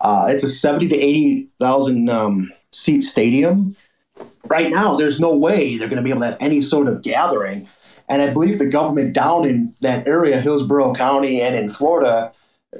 Uh, 0.01 0.27
it's 0.29 0.43
a 0.43 0.47
70 0.47 0.89
to 0.89 0.95
80,000 0.95 2.09
um, 2.09 2.51
seat 2.71 3.01
stadium. 3.01 3.75
Right 4.45 4.69
now, 4.69 4.95
there's 4.95 5.19
no 5.19 5.35
way 5.35 5.77
they're 5.77 5.87
going 5.87 5.97
to 5.97 6.03
be 6.03 6.11
able 6.11 6.21
to 6.21 6.27
have 6.27 6.37
any 6.39 6.61
sort 6.61 6.87
of 6.87 7.01
gathering. 7.01 7.67
And 8.07 8.21
I 8.21 8.31
believe 8.31 8.59
the 8.59 8.69
government 8.69 9.13
down 9.13 9.47
in 9.47 9.73
that 9.81 10.07
area, 10.07 10.39
Hillsborough 10.39 10.93
County 10.93 11.41
and 11.41 11.55
in 11.55 11.69
Florida, 11.69 12.31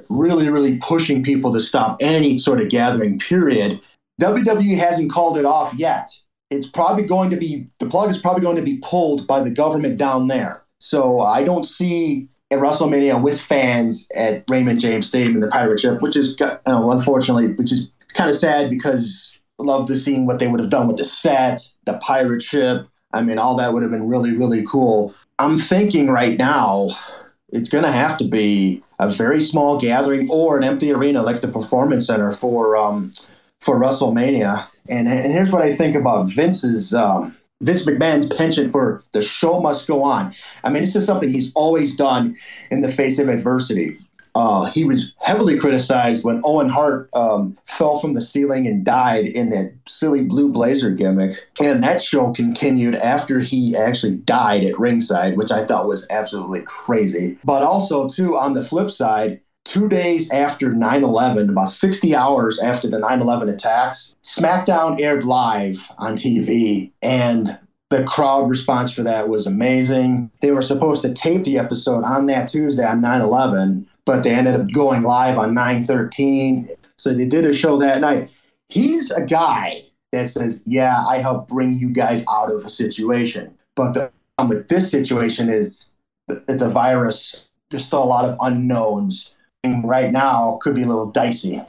really, 0.10 0.50
really 0.50 0.78
pushing 0.78 1.24
people 1.24 1.54
to 1.54 1.60
stop 1.60 1.98
any 2.00 2.38
sort 2.38 2.62
of 2.62 2.70
gathering, 2.70 3.18
period. 3.18 3.80
WWE 4.22 4.78
hasn't 4.78 5.12
called 5.12 5.38
it 5.38 5.46
off 5.46 5.74
yet 5.74 6.12
it's 6.52 6.68
probably 6.68 7.04
going 7.04 7.30
to 7.32 7.38
be 7.38 7.66
the 7.80 7.88
plug 7.88 8.12
is 8.12 8.20
probably 8.20 8.42
going 8.42 8.58
to 8.58 8.62
be 8.62 8.78
pulled 8.84 9.26
by 9.26 9.40
the 9.40 9.50
government 9.50 9.98
down 9.98 10.28
there. 10.28 10.62
So 10.80 11.22
I 11.22 11.44
don't 11.44 11.64
see 11.64 12.28
a 12.52 12.56
WrestleMania 12.56 13.24
with 13.24 13.40
fans 13.40 14.08
at 14.14 14.44
Raymond 14.50 14.80
James 14.80 15.08
Stadium 15.08 15.36
in 15.36 15.42
the 15.42 15.48
pirate 15.48 15.80
ship, 15.80 16.02
which 16.02 16.18
is 16.18 16.36
you 16.40 16.48
know, 16.68 16.92
unfortunately, 16.92 17.54
which 17.54 17.72
is 17.72 17.90
kind 18.14 18.30
of 18.30 18.36
sad 18.36 18.70
because 18.70 19.40
I 19.60 19.64
love 19.64 19.88
to 19.88 19.96
see 19.96 20.20
what 20.20 20.40
they 20.40 20.48
would 20.48 20.60
have 20.60 20.70
done 20.70 20.88
with 20.88 20.98
the 20.98 21.06
set, 21.06 21.62
the 21.86 21.98
pirate 22.00 22.44
ship. 22.44 22.86
I 23.14 23.22
mean, 23.22 23.40
all 23.40 23.56
that 23.56 23.74
would 23.74 23.84
have 23.84 23.92
been 23.92 24.08
really, 24.08 24.36
really 24.36 24.66
cool. 24.66 25.14
I'm 25.40 25.58
thinking 25.58 26.08
right 26.08 26.38
now 26.38 26.90
it's 27.50 27.70
going 27.70 27.84
to 27.84 27.92
have 27.92 28.18
to 28.18 28.26
be 28.26 28.84
a 29.00 29.10
very 29.10 29.40
small 29.40 29.80
gathering 29.80 30.30
or 30.30 30.58
an 30.58 30.64
empty 30.64 30.92
arena 30.92 31.22
like 31.22 31.42
the 31.42 31.48
Performance 31.48 32.08
Center 32.08 32.32
for 32.32 32.76
um, 32.76 33.12
for 33.62 33.80
WrestleMania. 33.80 34.66
And, 34.92 35.08
and 35.08 35.32
here's 35.32 35.52
what 35.52 35.62
I 35.62 35.74
think 35.74 35.96
about 35.96 36.30
Vince's 36.30 36.94
um, 36.94 37.36
Vince 37.62 37.86
McMahon's 37.86 38.28
penchant 38.28 38.72
for 38.72 39.04
the 39.14 39.22
show 39.22 39.62
must 39.62 39.88
go 39.88 40.04
on. 40.04 40.34
I 40.64 40.70
mean, 40.70 40.82
this 40.82 40.96
is 40.96 41.06
something 41.06 41.30
he's 41.30 41.52
always 41.54 41.96
done 41.96 42.36
in 42.70 42.82
the 42.82 42.92
face 42.92 43.18
of 43.18 43.30
adversity. 43.30 43.98
Uh, 44.34 44.66
he 44.66 44.86
was 44.86 45.14
heavily 45.20 45.58
criticized 45.60 46.24
when 46.24 46.42
Owen 46.46 46.70
Hart 46.70 47.10
um, 47.14 47.58
fell 47.66 48.00
from 48.00 48.14
the 48.14 48.22
ceiling 48.22 48.66
and 48.66 48.86
died 48.86 49.28
in 49.28 49.50
that 49.50 49.74
silly 49.88 50.22
blue 50.22 50.52
blazer 50.52 50.90
gimmick. 50.90 51.38
And 51.62 51.84
that 51.84 52.02
show 52.02 52.32
continued 52.32 52.96
after 52.96 53.40
he 53.40 53.76
actually 53.76 54.16
died 54.18 54.64
at 54.64 54.80
ringside, 54.80 55.36
which 55.36 55.52
I 55.52 55.66
thought 55.66 55.88
was 55.88 56.08
absolutely 56.10 56.62
crazy. 56.66 57.38
But 57.44 57.62
also, 57.62 58.08
too, 58.08 58.38
on 58.38 58.54
the 58.54 58.64
flip 58.64 58.90
side, 58.90 59.42
two 59.66 59.88
days 59.88 60.30
after 60.32 60.72
9 60.72 61.04
11, 61.04 61.50
about 61.50 61.70
60 61.70 62.16
hours 62.16 62.60
after 62.60 62.88
the 62.88 63.00
9 63.00 63.22
11 63.22 63.50
attacks, 63.50 64.16
SmackDown 64.24 65.00
aired 65.00 65.24
live 65.24 65.92
on 65.98 66.16
TV. 66.16 66.92
And 67.02 67.60
the 67.90 68.04
crowd 68.04 68.50
response 68.50 68.92
for 68.92 69.04
that 69.04 69.30
was 69.30 69.46
amazing. 69.46 70.32
They 70.42 70.52
were 70.52 70.62
supposed 70.62 71.02
to 71.04 71.14
tape 71.14 71.44
the 71.44 71.58
episode 71.58 72.04
on 72.04 72.26
that 72.28 72.48
Tuesday 72.48 72.86
on 72.86 73.02
9 73.02 73.22
11, 73.22 73.88
but 74.06 74.24
they 74.24 74.34
ended 74.34 74.56
up 74.56 74.72
going 74.72 75.04
live 75.04 75.38
on 75.38 75.54
9 75.54 75.84
13. 75.84 76.68
So 76.98 77.14
they 77.14 77.26
did 77.26 77.46
a 77.46 77.54
show 77.54 77.78
that 77.80 78.00
night. 78.02 78.30
He's 78.70 79.12
a 79.12 79.22
guy 79.22 79.84
that 80.12 80.30
says, 80.30 80.64
Yeah, 80.66 81.06
I 81.06 81.22
helped 81.22 81.50
bring 81.50 81.74
you 81.74 81.90
guys 81.90 82.24
out 82.30 82.52
of 82.52 82.66
a 82.66 82.70
situation. 82.70 83.54
But 83.76 83.94
the 83.94 84.12
problem 84.38 84.58
with 84.58 84.68
this 84.70 84.90
situation 84.90 85.50
is 85.50 85.90
it's 86.48 86.62
a 86.62 86.70
virus. 86.70 87.50
There's 87.70 87.86
still 87.86 88.04
a 88.04 88.06
lot 88.06 88.26
of 88.26 88.38
unknowns. 88.42 89.36
Right 89.64 90.12
now 90.12 90.58
could 90.60 90.74
be 90.74 90.82
a 90.82 90.88
little 90.88 91.12
dicey. 91.12 91.62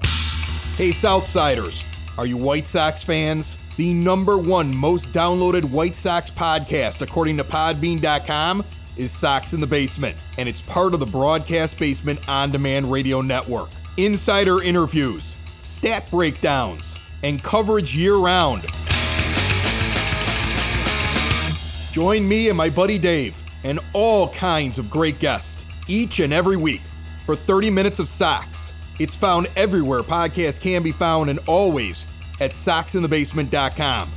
Hey, 0.77 0.93
Southsiders, 0.93 1.85
are 2.17 2.25
you 2.25 2.39
White 2.39 2.67
Sox 2.67 3.03
fans? 3.03 3.55
The 3.77 3.93
number 3.93 4.39
one 4.39 4.75
most 4.75 5.13
downloaded 5.13 5.65
White 5.65 5.95
Sox 5.95 6.31
podcast, 6.31 7.03
according 7.03 7.37
to 7.37 7.45
Podbean.com, 7.45 8.65
is 8.97 9.11
Sox 9.11 9.53
in 9.53 9.61
the 9.61 9.67
Basement, 9.67 10.17
and 10.39 10.49
it's 10.49 10.63
part 10.63 10.95
of 10.95 11.01
the 11.01 11.07
Broadcast 11.07 11.79
Basement 11.79 12.27
On 12.31 12.51
Demand 12.51 12.91
Radio 12.91 13.21
Network. 13.21 13.69
Insider 13.99 14.63
interviews, 14.63 15.37
stat 15.61 16.11
breakdowns, 16.11 16.97
and 17.23 17.43
coverage 17.43 17.95
year 17.95 18.17
round. 18.17 18.63
Join 21.93 22.27
me 22.27 22.49
and 22.49 22.57
my 22.57 22.71
buddy 22.71 22.97
Dave 22.97 23.39
and 23.65 23.79
all 23.93 24.31
kinds 24.31 24.79
of 24.79 24.89
great 24.89 25.19
guests 25.19 25.63
each 25.89 26.21
and 26.21 26.33
every 26.33 26.57
week 26.57 26.81
for 27.25 27.37
30 27.37 27.71
minutes 27.71 27.99
of 27.99 28.09
socks. 28.09 28.73
It's 28.99 29.17
found 29.17 29.49
everywhere 29.57 30.01
podcasts 30.01 30.61
can 30.61 30.83
be 30.83 30.93
found 30.93 31.31
and 31.31 31.39
always 31.47 32.07
at 32.41 32.51
soxinthebasement.com. 32.51 34.09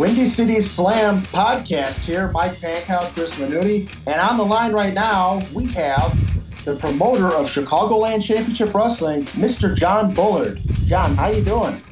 Windy 0.00 0.26
City 0.30 0.60
Slam 0.60 1.22
podcast 1.24 2.04
here. 2.04 2.30
Mike 2.30 2.52
Pankow, 2.52 3.02
Chris 3.12 3.34
Lanuti. 3.34 3.86
And 4.06 4.18
on 4.18 4.38
the 4.38 4.44
line 4.44 4.72
right 4.72 4.94
now, 4.94 5.42
we 5.52 5.66
have 5.72 6.18
the 6.64 6.76
promoter 6.76 7.26
of 7.26 7.50
Chicagoland 7.50 8.22
Championship 8.22 8.72
Wrestling, 8.72 9.24
Mr. 9.36 9.76
John 9.76 10.14
Bullard. 10.14 10.60
John, 10.86 11.14
how 11.16 11.28
you 11.28 11.44
doing? 11.44 11.82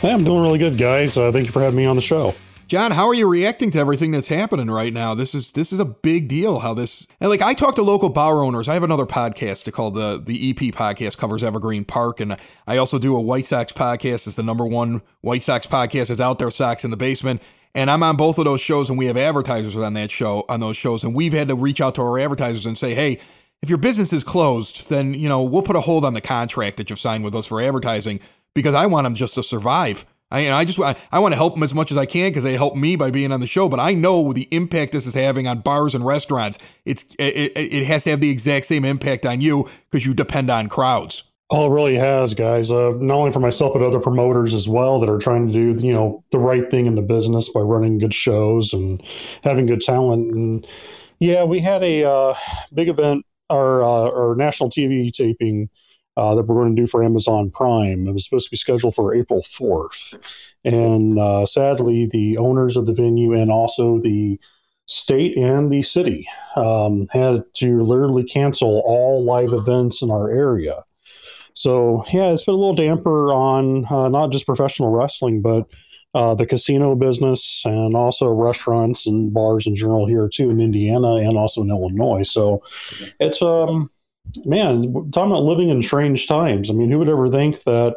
Hey, 0.00 0.12
I'm 0.12 0.24
doing 0.24 0.42
really 0.42 0.58
good, 0.58 0.76
guys. 0.76 1.16
Uh, 1.16 1.32
thank 1.32 1.46
you 1.46 1.52
for 1.52 1.62
having 1.62 1.78
me 1.78 1.86
on 1.86 1.96
the 1.96 2.02
show. 2.02 2.34
John, 2.68 2.90
how 2.90 3.06
are 3.06 3.14
you 3.14 3.26
reacting 3.26 3.70
to 3.70 3.78
everything 3.78 4.10
that's 4.10 4.28
happening 4.28 4.70
right 4.70 4.92
now? 4.92 5.14
This 5.14 5.34
is 5.34 5.52
this 5.52 5.72
is 5.72 5.80
a 5.80 5.86
big 5.86 6.28
deal. 6.28 6.58
How 6.58 6.74
this 6.74 7.06
and 7.18 7.30
like 7.30 7.40
I 7.40 7.54
talk 7.54 7.76
to 7.76 7.82
local 7.82 8.10
bar 8.10 8.42
owners. 8.42 8.68
I 8.68 8.74
have 8.74 8.82
another 8.82 9.06
podcast 9.06 9.72
called 9.72 9.94
the 9.94 10.20
the 10.22 10.50
EP 10.50 10.74
podcast 10.74 11.16
covers 11.16 11.42
Evergreen 11.42 11.84
Park, 11.86 12.20
and 12.20 12.36
I 12.66 12.76
also 12.76 12.98
do 12.98 13.16
a 13.16 13.20
White 13.20 13.46
Sox 13.46 13.72
podcast. 13.72 14.26
It's 14.26 14.34
the 14.34 14.42
number 14.42 14.66
one 14.66 15.00
White 15.22 15.42
Sox 15.42 15.66
podcast. 15.66 16.10
It's 16.10 16.20
out 16.20 16.38
there, 16.40 16.50
Sox 16.50 16.84
in 16.84 16.90
the 16.90 16.96
basement. 16.96 17.40
And 17.74 17.90
I'm 17.90 18.02
on 18.02 18.16
both 18.16 18.38
of 18.38 18.44
those 18.44 18.60
shows, 18.60 18.90
and 18.90 18.98
we 18.98 19.06
have 19.06 19.16
advertisers 19.16 19.76
on 19.76 19.94
that 19.94 20.10
show 20.10 20.44
on 20.48 20.60
those 20.60 20.76
shows, 20.76 21.04
and 21.04 21.14
we've 21.14 21.32
had 21.32 21.48
to 21.48 21.54
reach 21.54 21.80
out 21.80 21.94
to 21.94 22.02
our 22.02 22.18
advertisers 22.18 22.66
and 22.66 22.76
say, 22.76 22.94
hey, 22.94 23.18
if 23.62 23.68
your 23.68 23.78
business 23.78 24.12
is 24.12 24.24
closed, 24.24 24.90
then 24.90 25.14
you 25.14 25.28
know 25.28 25.42
we'll 25.42 25.62
put 25.62 25.76
a 25.76 25.80
hold 25.80 26.04
on 26.04 26.14
the 26.14 26.20
contract 26.20 26.76
that 26.76 26.90
you've 26.90 26.98
signed 26.98 27.24
with 27.24 27.34
us 27.34 27.46
for 27.46 27.62
advertising 27.62 28.20
because 28.56 28.74
I 28.74 28.86
want 28.86 29.04
them 29.04 29.14
just 29.14 29.34
to 29.34 29.42
survive. 29.44 30.04
I, 30.32 30.50
I 30.50 30.64
just 30.64 30.80
I, 30.80 30.96
I 31.12 31.20
want 31.20 31.32
to 31.32 31.36
help 31.36 31.54
them 31.54 31.62
as 31.62 31.72
much 31.72 31.92
as 31.92 31.96
I 31.96 32.06
can 32.06 32.30
because 32.30 32.42
they 32.42 32.56
help 32.56 32.74
me 32.74 32.96
by 32.96 33.12
being 33.12 33.30
on 33.30 33.38
the 33.38 33.46
show. 33.46 33.68
But 33.68 33.78
I 33.78 33.94
know 33.94 34.32
the 34.32 34.48
impact 34.50 34.92
this 34.92 35.06
is 35.06 35.14
having 35.14 35.46
on 35.46 35.60
bars 35.60 35.94
and 35.94 36.04
restaurants. 36.04 36.58
It's 36.84 37.04
it, 37.20 37.52
it 37.54 37.86
has 37.86 38.02
to 38.04 38.10
have 38.10 38.20
the 38.20 38.30
exact 38.30 38.66
same 38.66 38.84
impact 38.84 39.24
on 39.24 39.40
you 39.40 39.68
because 39.90 40.04
you 40.04 40.14
depend 40.14 40.50
on 40.50 40.68
crowds. 40.68 41.22
Oh, 41.50 41.66
it 41.66 41.72
really 41.72 41.94
has, 41.94 42.34
guys. 42.34 42.72
Uh, 42.72 42.94
not 42.96 43.18
only 43.18 43.30
for 43.30 43.38
myself, 43.38 43.72
but 43.72 43.82
other 43.82 44.00
promoters 44.00 44.52
as 44.52 44.68
well 44.68 44.98
that 44.98 45.08
are 45.08 45.18
trying 45.18 45.46
to 45.46 45.52
do 45.52 45.86
you 45.86 45.92
know 45.92 46.24
the 46.32 46.40
right 46.40 46.68
thing 46.68 46.86
in 46.86 46.96
the 46.96 47.02
business 47.02 47.48
by 47.48 47.60
running 47.60 47.98
good 47.98 48.14
shows 48.14 48.72
and 48.72 49.00
having 49.44 49.66
good 49.66 49.80
talent. 49.80 50.32
And 50.32 50.66
yeah, 51.20 51.44
we 51.44 51.60
had 51.60 51.84
a 51.84 52.02
uh, 52.02 52.34
big 52.74 52.88
event, 52.88 53.24
our 53.48 53.84
uh, 53.84 54.10
our 54.10 54.34
national 54.34 54.70
TV 54.70 55.12
taping 55.12 55.68
uh, 56.16 56.34
that 56.34 56.46
we're 56.46 56.54
going 56.54 56.74
to 56.74 56.82
do 56.82 56.86
for 56.86 57.02
Amazon 57.02 57.50
Prime. 57.50 58.06
It 58.06 58.12
was 58.12 58.24
supposed 58.24 58.46
to 58.46 58.50
be 58.50 58.56
scheduled 58.56 58.94
for 58.94 59.14
April 59.14 59.42
4th. 59.42 60.18
And 60.64 61.18
uh, 61.18 61.46
sadly, 61.46 62.06
the 62.06 62.38
owners 62.38 62.76
of 62.76 62.86
the 62.86 62.94
venue 62.94 63.32
and 63.34 63.50
also 63.50 64.00
the 64.00 64.40
state 64.86 65.36
and 65.36 65.70
the 65.70 65.82
city 65.82 66.26
um, 66.54 67.08
had 67.10 67.42
to 67.54 67.82
literally 67.82 68.24
cancel 68.24 68.82
all 68.86 69.24
live 69.24 69.52
events 69.52 70.00
in 70.00 70.10
our 70.10 70.30
area. 70.30 70.82
So, 71.54 72.04
yeah, 72.12 72.32
it's 72.32 72.44
been 72.44 72.54
a 72.54 72.58
little 72.58 72.74
damper 72.74 73.32
on 73.32 73.86
uh, 73.86 74.08
not 74.08 74.30
just 74.30 74.46
professional 74.46 74.90
wrestling, 74.90 75.40
but 75.40 75.66
uh, 76.14 76.34
the 76.34 76.46
casino 76.46 76.94
business 76.94 77.62
and 77.64 77.94
also 77.94 78.28
restaurants 78.28 79.06
and 79.06 79.34
bars 79.34 79.66
in 79.66 79.74
general 79.74 80.06
here 80.06 80.28
too 80.32 80.48
in 80.48 80.60
Indiana 80.60 81.16
and 81.16 81.36
also 81.36 81.62
in 81.62 81.70
Illinois. 81.70 82.22
So 82.22 82.62
it's 83.20 83.42
um 83.42 83.90
man, 84.44 84.82
talking 85.10 85.30
about 85.30 85.42
living 85.42 85.68
in 85.68 85.82
strange 85.82 86.26
times. 86.26 86.70
I 86.70 86.74
mean, 86.74 86.90
who 86.90 86.98
would 86.98 87.08
ever 87.08 87.28
think 87.28 87.62
that, 87.64 87.96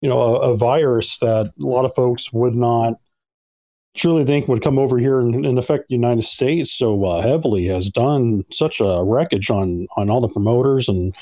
you 0.00 0.08
know, 0.08 0.20
a, 0.20 0.52
a 0.52 0.56
virus 0.56 1.18
that 1.18 1.46
a 1.46 1.64
lot 1.64 1.84
of 1.84 1.94
folks 1.94 2.32
would 2.32 2.54
not 2.54 2.94
truly 3.96 4.24
think 4.24 4.46
would 4.46 4.62
come 4.62 4.78
over 4.78 4.98
here 4.98 5.20
and, 5.20 5.46
and 5.46 5.58
affect 5.58 5.88
the 5.88 5.94
United 5.94 6.24
States 6.24 6.72
so 6.72 7.04
uh, 7.04 7.22
heavily 7.22 7.66
has 7.66 7.88
done 7.88 8.44
such 8.52 8.78
a 8.80 9.02
wreckage 9.02 9.50
on 9.50 9.86
on 9.96 10.10
all 10.10 10.20
the 10.20 10.28
promoters 10.28 10.86
and 10.88 11.14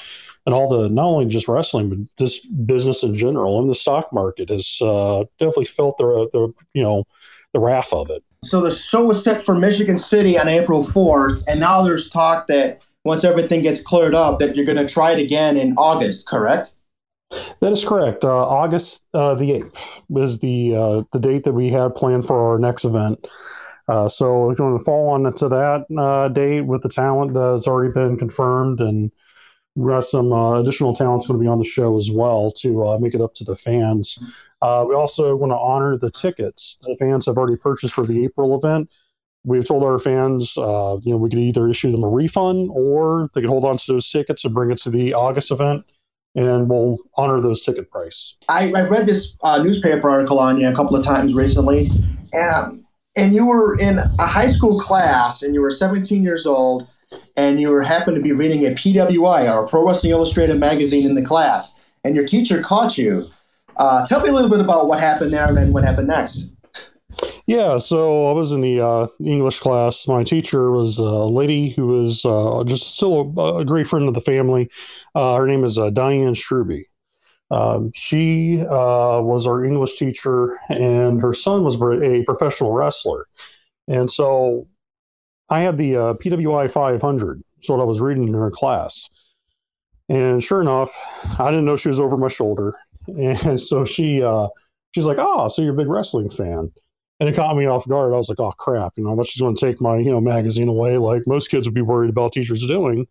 and 0.44 0.54
all 0.54 0.68
the 0.68 0.88
not 0.88 1.04
only 1.06 1.26
just 1.26 1.46
wrestling 1.46 1.88
but 1.88 1.98
just 2.18 2.46
business 2.66 3.04
in 3.04 3.14
general 3.14 3.60
and 3.60 3.70
the 3.70 3.74
stock 3.76 4.12
market 4.12 4.50
has 4.50 4.78
uh, 4.82 5.24
definitely 5.38 5.64
felt 5.64 5.96
the 5.98 6.28
the 6.32 6.52
you 6.74 6.82
know 6.82 7.04
the 7.52 7.60
wrath 7.60 7.92
of 7.92 8.10
it. 8.10 8.22
So 8.42 8.60
the 8.60 8.74
show 8.74 9.04
was 9.04 9.24
set 9.24 9.42
for 9.42 9.54
Michigan 9.54 9.96
City 9.96 10.38
on 10.38 10.48
April 10.48 10.82
4th, 10.82 11.42
and 11.46 11.60
now 11.60 11.82
there's 11.82 12.10
talk 12.10 12.46
that 12.48 12.82
once 13.04 13.22
everything 13.24 13.62
gets 13.62 13.82
cleared 13.82 14.14
up 14.14 14.38
that 14.38 14.56
you're 14.56 14.64
going 14.64 14.78
to 14.78 14.88
try 14.88 15.12
it 15.12 15.18
again 15.18 15.56
in 15.56 15.74
August, 15.76 16.26
correct? 16.26 16.74
That 17.60 17.72
is 17.72 17.84
correct. 17.84 18.24
Uh, 18.24 18.46
August 18.46 19.02
uh, 19.12 19.34
the 19.34 19.52
eighth 19.52 20.00
was 20.08 20.38
the 20.38 20.76
uh, 20.76 21.02
the 21.12 21.18
date 21.18 21.44
that 21.44 21.52
we 21.52 21.68
had 21.68 21.94
planned 21.94 22.26
for 22.26 22.52
our 22.52 22.58
next 22.58 22.84
event. 22.84 23.26
Uh, 23.88 24.08
so 24.08 24.46
we're 24.46 24.54
going 24.54 24.78
to 24.78 24.84
fall 24.84 25.10
on 25.10 25.30
to 25.34 25.48
that 25.48 25.84
uh, 25.98 26.28
date 26.28 26.62
with 26.62 26.82
the 26.82 26.88
talent 26.88 27.34
that 27.34 27.52
has 27.52 27.66
already 27.66 27.92
been 27.92 28.16
confirmed, 28.16 28.80
and 28.80 29.10
we 29.74 29.90
got 29.90 30.04
some 30.04 30.32
uh, 30.32 30.60
additional 30.60 30.94
talents 30.94 31.26
going 31.26 31.38
to 31.38 31.42
be 31.42 31.48
on 31.48 31.58
the 31.58 31.64
show 31.64 31.96
as 31.98 32.10
well 32.10 32.52
to 32.52 32.98
make 33.00 33.14
it 33.14 33.20
up 33.20 33.34
to 33.34 33.44
the 33.44 33.56
fans. 33.56 34.18
we 34.62 34.94
also 34.94 35.34
want 35.34 35.50
to 35.50 35.56
honor 35.56 35.98
the 35.98 36.10
tickets 36.10 36.78
the 36.82 36.96
fans 36.98 37.26
have 37.26 37.36
already 37.36 37.56
purchased 37.56 37.92
for 37.92 38.06
the 38.06 38.24
April 38.24 38.56
event 38.56 38.88
we've 39.44 39.66
told 39.66 39.82
our 39.82 39.98
fans, 39.98 40.56
uh, 40.56 40.98
you 41.02 41.12
know, 41.12 41.16
we 41.16 41.28
could 41.28 41.38
either 41.38 41.68
issue 41.68 41.90
them 41.92 42.02
a 42.02 42.08
refund 42.08 42.70
or 42.72 43.30
they 43.34 43.42
could 43.42 43.50
hold 43.50 43.64
on 43.64 43.76
to 43.76 43.92
those 43.92 44.08
tickets 44.08 44.44
and 44.44 44.54
bring 44.54 44.70
it 44.70 44.78
to 44.78 44.90
the 44.90 45.14
August 45.14 45.50
event, 45.50 45.84
and 46.34 46.68
we'll 46.68 46.98
honor 47.16 47.40
those 47.40 47.62
ticket 47.62 47.90
price. 47.90 48.34
I, 48.48 48.72
I 48.72 48.82
read 48.82 49.06
this 49.06 49.34
uh, 49.42 49.62
newspaper 49.62 50.08
article 50.08 50.38
on 50.38 50.60
you 50.60 50.68
a 50.68 50.74
couple 50.74 50.96
of 50.96 51.04
times 51.04 51.34
recently, 51.34 51.90
and 52.32 52.82
and 53.16 53.32
you 53.32 53.46
were 53.46 53.78
in 53.78 53.98
a 53.98 54.26
high 54.26 54.48
school 54.48 54.80
class, 54.80 55.42
and 55.42 55.54
you 55.54 55.60
were 55.60 55.70
17 55.70 56.24
years 56.24 56.46
old, 56.46 56.88
and 57.36 57.60
you 57.60 57.70
were 57.70 57.82
happened 57.82 58.16
to 58.16 58.22
be 58.22 58.32
reading 58.32 58.66
a 58.66 58.70
PWI 58.70 59.52
or 59.52 59.64
a 59.64 59.68
Pro 59.68 59.86
Wrestling 59.86 60.10
Illustrated 60.10 60.58
magazine 60.58 61.06
in 61.06 61.14
the 61.14 61.24
class, 61.24 61.76
and 62.02 62.16
your 62.16 62.24
teacher 62.24 62.60
caught 62.60 62.98
you. 62.98 63.28
Uh, 63.76 64.06
tell 64.06 64.20
me 64.20 64.28
a 64.28 64.32
little 64.32 64.50
bit 64.50 64.60
about 64.60 64.88
what 64.88 64.98
happened 64.98 65.32
there, 65.32 65.46
and 65.46 65.56
then 65.56 65.72
what 65.72 65.84
happened 65.84 66.08
next. 66.08 66.46
Yeah, 67.46 67.76
so 67.76 68.30
I 68.30 68.32
was 68.32 68.52
in 68.52 68.62
the 68.62 68.80
uh, 68.80 69.06
English 69.22 69.60
class. 69.60 70.08
My 70.08 70.24
teacher 70.24 70.70
was 70.70 70.98
a 70.98 71.04
lady 71.04 71.70
who 71.70 71.88
was 71.88 72.24
uh, 72.24 72.64
just 72.66 72.96
still 72.96 73.34
a, 73.36 73.58
a, 73.58 73.64
great 73.66 73.86
friend 73.86 74.08
of 74.08 74.14
the 74.14 74.22
family. 74.22 74.70
Uh, 75.14 75.36
her 75.36 75.46
name 75.46 75.62
is 75.62 75.76
uh, 75.76 75.90
Diane 75.90 76.34
Struby. 76.34 76.84
Um, 77.50 77.92
she 77.94 78.62
uh, 78.62 79.20
was 79.20 79.46
our 79.46 79.62
English 79.62 79.98
teacher, 79.98 80.58
and 80.70 81.20
her 81.20 81.34
son 81.34 81.64
was 81.64 81.74
a 81.76 82.24
professional 82.24 82.72
wrestler. 82.72 83.26
And 83.88 84.10
so 84.10 84.66
I 85.50 85.60
had 85.60 85.76
the 85.76 85.96
uh, 85.96 86.14
PWI 86.14 86.70
500. 86.70 87.42
so 87.60 87.74
what 87.74 87.82
I 87.82 87.84
was 87.84 88.00
reading 88.00 88.26
in 88.26 88.34
her 88.34 88.50
class. 88.50 89.06
And 90.08 90.42
sure 90.42 90.62
enough, 90.62 90.94
I 91.38 91.50
didn't 91.50 91.66
know 91.66 91.76
she 91.76 91.88
was 91.88 92.00
over 92.00 92.16
my 92.16 92.28
shoulder. 92.28 92.74
And 93.06 93.60
so 93.60 93.84
she 93.84 94.24
she's 94.92 95.04
like, 95.04 95.18
"Oh, 95.20 95.48
so 95.48 95.60
you're 95.60 95.74
a 95.74 95.76
big 95.76 95.88
wrestling 95.88 96.30
fan?" 96.30 96.72
And 97.20 97.28
it 97.28 97.36
caught 97.36 97.56
me 97.56 97.66
off 97.66 97.86
guard. 97.88 98.12
I 98.12 98.16
was 98.16 98.28
like, 98.28 98.40
"Oh 98.40 98.52
crap!" 98.52 98.94
You 98.96 99.04
know, 99.04 99.14
but 99.14 99.28
she's 99.28 99.40
going 99.40 99.54
to 99.54 99.66
take 99.66 99.80
my 99.80 99.96
you 99.98 100.10
know 100.10 100.20
magazine 100.20 100.68
away, 100.68 100.98
like 100.98 101.22
most 101.26 101.48
kids 101.50 101.66
would 101.66 101.74
be 101.74 101.82
worried 101.82 102.10
about 102.10 102.32
teachers 102.32 102.66
doing. 102.66 103.06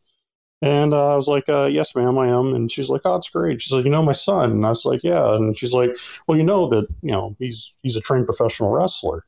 And 0.61 0.93
uh, 0.93 1.13
I 1.13 1.15
was 1.15 1.27
like, 1.27 1.49
uh, 1.49 1.65
"Yes, 1.65 1.93
ma'am, 1.95 2.17
I 2.17 2.27
am." 2.27 2.53
And 2.55 2.71
she's 2.71 2.89
like, 2.89 3.01
"Oh, 3.05 3.15
it's 3.15 3.29
great." 3.29 3.61
She's 3.61 3.73
like, 3.73 3.85
"You 3.85 3.91
know 3.91 4.01
my 4.03 4.13
son?" 4.13 4.51
And 4.51 4.65
I 4.65 4.69
was 4.69 4.85
like, 4.85 5.03
"Yeah." 5.03 5.35
And 5.35 5.57
she's 5.57 5.73
like, 5.73 5.91
"Well, 6.27 6.37
you 6.37 6.43
know 6.43 6.67
that 6.69 6.87
you 7.01 7.11
know 7.11 7.35
he's 7.39 7.73
he's 7.83 7.95
a 7.97 8.01
trained 8.01 8.25
professional 8.25 8.71
wrestler." 8.71 9.25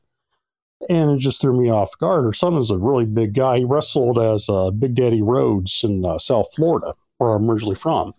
And 0.88 1.10
it 1.10 1.18
just 1.18 1.40
threw 1.40 1.58
me 1.58 1.70
off 1.70 1.96
guard. 1.98 2.24
Her 2.24 2.32
son 2.32 2.56
is 2.56 2.70
a 2.70 2.78
really 2.78 3.06
big 3.06 3.34
guy. 3.34 3.58
He 3.58 3.64
wrestled 3.64 4.18
as 4.18 4.48
uh, 4.48 4.70
Big 4.70 4.94
Daddy 4.94 5.22
Rhodes 5.22 5.82
in 5.84 6.04
uh, 6.04 6.18
South 6.18 6.48
Florida, 6.54 6.94
where 7.18 7.34
I'm 7.34 7.50
originally 7.50 7.76
from. 7.76 8.14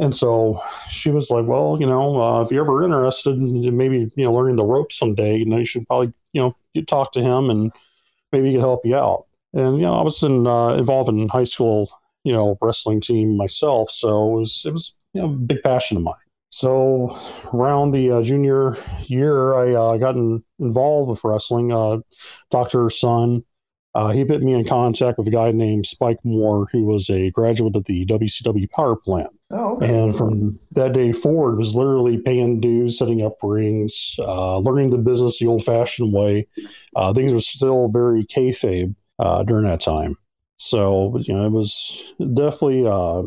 And 0.00 0.16
so 0.16 0.62
she 0.90 1.10
was 1.10 1.30
like, 1.30 1.46
"Well, 1.46 1.76
you 1.78 1.86
know, 1.86 2.20
uh, 2.20 2.42
if 2.42 2.50
you're 2.50 2.64
ever 2.64 2.82
interested 2.82 3.36
in 3.36 3.76
maybe 3.76 4.10
you 4.16 4.24
know 4.24 4.32
learning 4.32 4.56
the 4.56 4.64
ropes 4.64 4.98
someday, 4.98 5.36
you 5.36 5.44
know, 5.44 5.58
you 5.58 5.66
should 5.66 5.86
probably 5.86 6.12
you 6.32 6.40
know 6.40 6.56
you 6.72 6.84
talk 6.84 7.12
to 7.12 7.22
him 7.22 7.50
and 7.50 7.70
maybe 8.32 8.48
he 8.48 8.54
could 8.54 8.62
help 8.62 8.80
you 8.84 8.96
out." 8.96 9.26
And 9.52 9.76
you 9.76 9.82
know, 9.82 9.94
I 9.94 10.02
was 10.02 10.22
in, 10.22 10.46
uh, 10.46 10.74
involved 10.74 11.10
in 11.10 11.28
high 11.28 11.44
school, 11.44 11.90
you 12.24 12.32
know, 12.32 12.56
wrestling 12.62 13.02
team 13.02 13.36
myself, 13.36 13.90
so 13.90 14.32
it 14.32 14.40
was 14.40 14.62
it 14.66 14.72
was 14.72 14.94
you 15.12 15.20
know 15.20 15.28
a 15.28 15.32
big 15.32 15.62
passion 15.62 15.98
of 15.98 16.02
mine. 16.04 16.14
So 16.50 17.16
around 17.52 17.92
the 17.92 18.10
uh, 18.10 18.22
junior 18.22 18.78
year, 19.06 19.54
I 19.54 19.74
uh, 19.74 19.96
got 19.98 20.16
in, 20.16 20.42
involved 20.58 21.10
with 21.10 21.24
wrestling. 21.24 21.72
Uh, 21.72 21.98
her 22.72 22.90
son. 22.90 23.44
Uh, 23.94 24.10
he 24.10 24.24
put 24.24 24.40
me 24.40 24.54
in 24.54 24.64
contact 24.64 25.18
with 25.18 25.26
a 25.26 25.32
guy 25.32 25.50
named 25.50 25.84
Spike 25.84 26.20
Moore, 26.24 26.68
who 26.72 26.84
was 26.84 27.10
a 27.10 27.30
graduate 27.32 27.74
of 27.74 27.84
the 27.84 28.06
WCW 28.06 28.70
power 28.70 28.94
plant. 28.94 29.30
Oh, 29.52 29.76
okay. 29.76 30.02
And 30.02 30.16
from 30.16 30.58
that 30.72 30.92
day 30.92 31.12
forward, 31.12 31.58
was 31.58 31.74
literally 31.74 32.18
paying 32.18 32.60
dues, 32.60 32.98
setting 32.98 33.22
up 33.24 33.36
rings, 33.42 34.14
uh, 34.20 34.58
learning 34.58 34.90
the 34.90 34.98
business 34.98 35.38
the 35.38 35.46
old-fashioned 35.46 36.12
way. 36.12 36.46
Uh, 36.94 37.12
things 37.12 37.32
were 37.32 37.40
still 37.40 37.88
very 37.88 38.24
kayfabe 38.24 38.94
uh, 39.18 39.42
during 39.42 39.66
that 39.66 39.80
time. 39.80 40.16
So 40.58 41.18
you 41.18 41.34
know, 41.34 41.46
it 41.46 41.52
was 41.52 42.02
definitely 42.18 42.86
uh, 42.86 43.22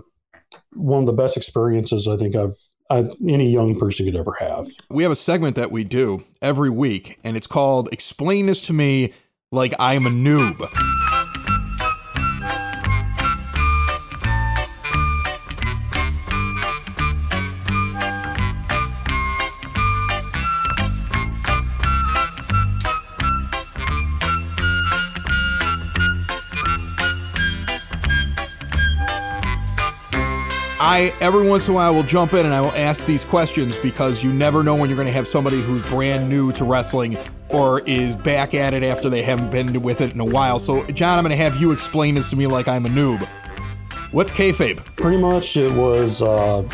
one 0.74 1.02
of 1.02 1.08
the 1.08 1.14
best 1.14 1.36
experiences 1.36 2.08
I 2.08 2.16
think 2.16 2.36
I've, 2.36 2.56
i 2.90 3.04
any 3.28 3.50
young 3.50 3.78
person 3.78 4.06
could 4.06 4.16
ever 4.16 4.36
have. 4.40 4.68
We 4.90 5.04
have 5.04 5.12
a 5.12 5.18
segment 5.18 5.56
that 5.56 5.72
we 5.72 5.84
do 5.84 6.24
every 6.42 6.70
week, 6.70 7.20
and 7.24 7.36
it's 7.36 7.48
called 7.48 7.90
Explain 7.92 8.46
This 8.46 8.62
to 8.68 8.74
Me 8.74 9.14
Like 9.52 9.74
I'm 9.80 10.06
a 10.06 10.10
Noob. 10.10 11.33
I 30.86 31.14
every 31.22 31.48
once 31.48 31.70
in 31.70 31.74
a 31.74 31.76
while 31.76 31.94
will 31.94 32.04
jump 32.04 32.34
in 32.34 32.46
and 32.46 32.54
I 32.54 32.60
will 32.60 32.74
ask 32.74 33.06
these 33.06 33.24
questions 33.24 33.78
because 33.78 34.22
you 34.22 34.34
never 34.34 34.64
know 34.64 34.76
when 34.76 34.90
you're 34.90 34.98
going 34.98 35.08
to 35.08 35.14
have 35.14 35.30
somebody 35.30 35.62
who's 35.62 35.82
brand 35.84 36.30
new 36.30 36.52
to 36.52 36.66
wrestling 36.66 37.18
or 37.48 37.80
is 37.86 38.18
back 38.18 38.54
at 38.54 38.74
it 38.74 38.84
after 38.84 39.10
they 39.10 39.22
haven't 39.22 39.50
been 39.50 39.82
with 39.82 40.02
it 40.02 40.12
in 40.12 40.20
a 40.20 40.26
while. 40.26 40.60
So, 40.60 40.86
John, 40.88 41.18
I'm 41.18 41.24
going 41.24 41.30
to 41.32 41.42
have 41.42 41.56
you 41.56 41.72
explain 41.72 42.16
this 42.16 42.30
to 42.32 42.36
me 42.36 42.48
like 42.48 42.68
I'm 42.68 42.86
a 42.86 42.90
noob. 42.90 43.24
What's 44.12 44.34
kayfabe? 44.34 44.84
Pretty 44.98 45.16
much, 45.16 45.56
it 45.56 45.72
was 45.72 46.22
uh, 46.22 46.68